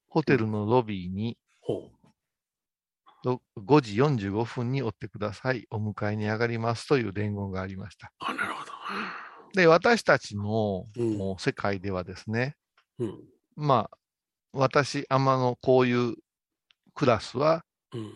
[0.07, 1.37] ホテルのロビーに、
[3.23, 5.65] ろ5時45分に追ってください。
[5.71, 8.11] お迎えに上がりますという伝言がありました。
[8.19, 8.71] あ、なるほど。
[9.53, 12.55] で、私たちの、もう世界ではですね、
[12.99, 13.23] うん。
[13.55, 13.97] まあ、
[14.53, 16.15] 私、天のこういう
[16.93, 17.63] クラスは、
[17.97, 18.13] うん。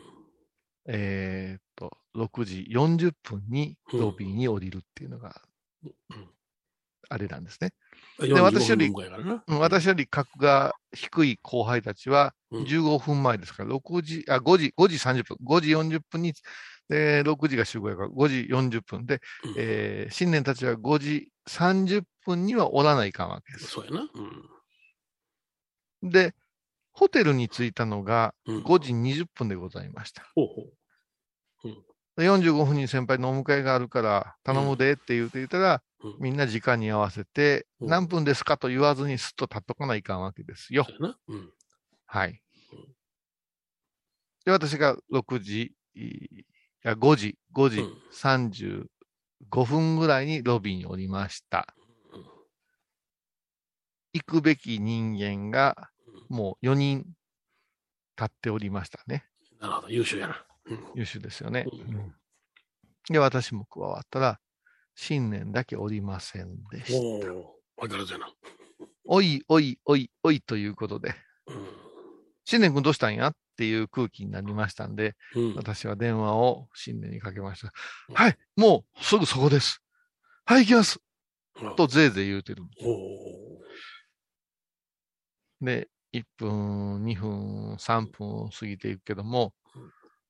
[0.87, 5.41] えーっと、6時40分にロビーに降りるっていうのが、
[7.09, 7.71] あれなんですね。
[8.19, 8.91] で、45私より、
[9.47, 12.33] 私より格が低い後輩たちは、
[12.65, 16.33] 15分前ですから、6時、あ、5時、5時30分、5時40分に、
[16.89, 19.21] で、6時が集合やから、5時40分で、
[19.57, 23.67] えー新年たちは5時30分にはおらないかんわけです。
[23.67, 24.09] そうやな。
[26.01, 26.09] うん。
[26.11, 26.33] で、
[26.99, 28.35] ホテルに着いたのが
[28.65, 30.29] 5時20分でございました。
[30.35, 30.73] ほうほう。
[32.17, 35.81] で45分に先輩のお迎えがあるから頼むでって言うて言ったら、
[36.19, 40.85] みんな時間に合わせて、何分ですかと言わずにすっと立っとかないかんわけですよ。
[41.29, 41.53] うん。
[42.05, 42.41] はい。
[44.43, 46.43] で、私が6時、い
[46.83, 47.81] や5時、5時
[48.11, 51.73] 35分ぐらいにロビーにおりました。
[54.11, 55.91] 行くべき人間が
[56.29, 57.05] もう4人
[58.17, 59.25] 立っておりましたね。
[59.59, 59.89] なるほど。
[59.89, 60.45] 優秀やな。
[60.95, 61.65] 優秀ですよね。
[63.09, 64.39] で、私も加わったら、
[64.95, 66.99] 新年だけおりませんでした。
[66.99, 67.43] おー、
[67.77, 68.29] わかるじゃな。
[69.05, 71.15] おいおいおいおいということで、
[72.45, 75.55] 新年君どうしたんやっていう空気になりましたんで、うん。
[75.55, 77.73] 私は電話を新年にかけました。
[78.13, 79.81] はい、もうすぐそこです。
[80.45, 80.99] はい、行きます。
[81.61, 82.63] うんと、ぜいぜい言うてる。
[82.81, 82.85] お
[85.65, 89.53] で、1分、2分、3分過ぎていくけども、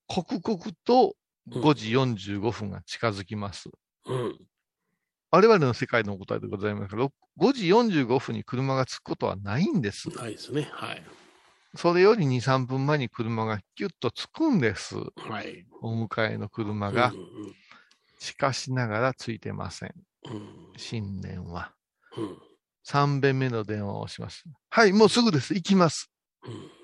[0.08, 1.16] 刻々と
[1.56, 3.70] 5時45分が近づきます。
[4.06, 4.50] ーうん。
[5.32, 10.10] 我々の世界の答えでございますけど、5時45分に車が着くことはないんです。
[10.10, 10.70] ないですね。
[10.72, 11.04] はい。
[11.76, 14.96] それより2、3分前に車がキュッと着くんです。
[15.18, 15.66] はい。
[15.82, 17.18] お迎えの車がう。
[17.18, 17.56] ん
[18.20, 19.96] しかしながらついてません。
[20.26, 21.76] うんうん新年は。
[22.18, 22.49] うん
[22.90, 24.44] 3遍目の電話をします。
[24.70, 25.54] はい、もうすぐです。
[25.54, 26.10] 行きます。
[26.44, 26.80] うん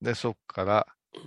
[0.00, 0.86] で、そこから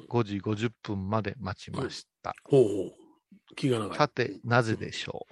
[0.10, 2.34] 5時50分まで待ちました。
[2.46, 3.56] ほうほう。
[3.56, 3.98] 気が長い。
[3.98, 5.28] さて、なぜでしょ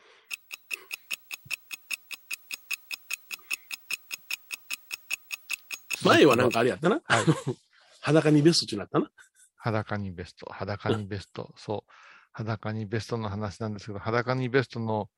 [6.04, 6.06] う？
[6.06, 7.02] 前はなんかあれやったな。
[7.06, 7.26] はい
[8.02, 9.10] 裸にベストってなったな。
[9.58, 11.92] 裸にベスト、裸にベスト、そう、
[12.32, 15.10] 裸にベストの話なんですけど、裸にベストの、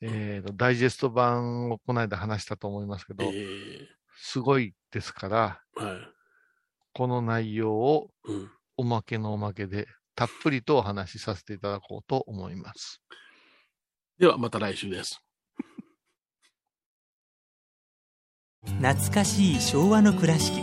[0.00, 3.88] えーとダイジェスト版をこの間話したと思いますけど、え
[4.18, 5.96] すごいですから、えはい。
[6.92, 8.50] この内容をうん。
[8.78, 13.00] おまけのおまけでたっぷりとお話しさせていただこうと思います。
[14.18, 15.20] ではまた来週です。
[18.80, 20.60] 懐かしい昭和の倉敷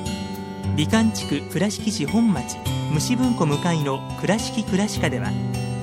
[0.75, 2.57] 美観地区倉敷市本町
[2.91, 5.31] 虫文庫向かいの「倉敷倉歯科」では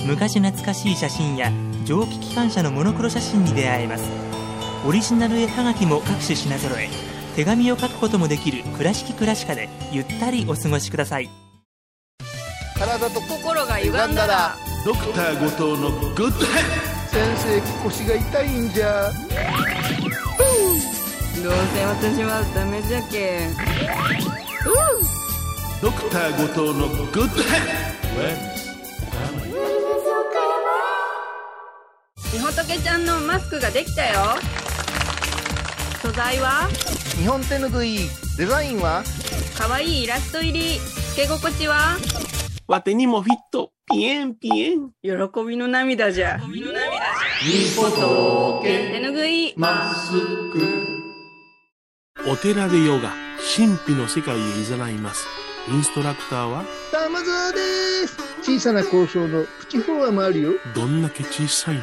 [0.06, 1.52] 昔懐かしい写真や
[1.84, 4.04] 蒸気機関車のモノクロ写真に出会えます。
[4.86, 6.88] オリジナル絵はがきも各種品揃え
[7.36, 11.28] 手紙を書くこともできる「倉敷倉歯科」でゆったりお過ごしください。
[12.78, 16.64] 体と心が歪んだらドクター後藤のグッドヘッ
[17.10, 19.12] 先生腰が痛いんじゃ。
[21.42, 23.48] どうせ私はダメじゃけ
[25.82, 28.60] ドクター後藤のグッドヘ
[32.32, 34.20] みほとけちゃんのマスクができたよ。
[36.00, 36.68] 素材は？
[37.18, 37.98] 日本手ぬぐい
[38.38, 39.02] デザインは？
[39.58, 40.78] かわいいイラスト入り。
[40.78, 41.96] つけ心地は？
[42.68, 43.72] わてにもフィット。
[43.92, 44.90] ピエンピエン。
[45.02, 45.10] 喜
[45.44, 46.38] びの涙じゃ。
[46.38, 46.46] 手
[49.00, 49.56] ぬぐい
[52.28, 53.12] お寺でヨガ、
[53.56, 55.26] 神秘の世界へ誘います。
[55.68, 58.16] インストラクターは、玉沢です。
[58.42, 60.52] 小さな交渉のプチフォアもあるよ。
[60.76, 61.82] どんだけ小さいね。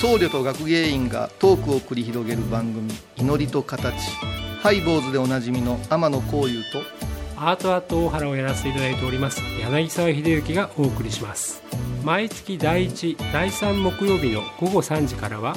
[0.00, 3.94] 僧侶と学芸員がトークを繰り広げる番組「祈りと形」
[4.60, 6.82] ハイボーズでおなじみの天野幸雄と
[7.36, 11.62] アートアート大原をやらせていただいております柳沢秀幸がお送りします
[12.04, 15.54] 毎月第1第3木曜日の午後3時からは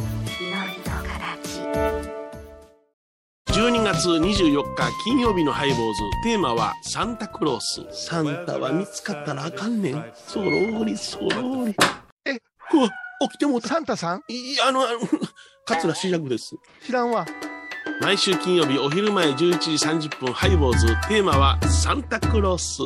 [3.47, 5.83] 12月24日金曜日のハイボーズ。
[6.23, 7.85] テーマはサンタクロース。
[7.91, 10.05] サンタは見つかったらあかんねん。
[10.13, 11.75] そろりそろり。
[12.25, 12.39] え
[12.73, 12.89] うわ、
[13.21, 13.59] 起きても。
[13.61, 14.23] サンタさん？
[14.27, 14.99] いや、あの、あの、
[15.65, 16.55] 桂志らくです。
[16.85, 17.25] 知らんわ。
[18.01, 19.71] 毎週金曜日お昼前11時
[20.07, 20.87] 30分ハイボーズ。
[21.07, 22.81] テーマはサンタクロース。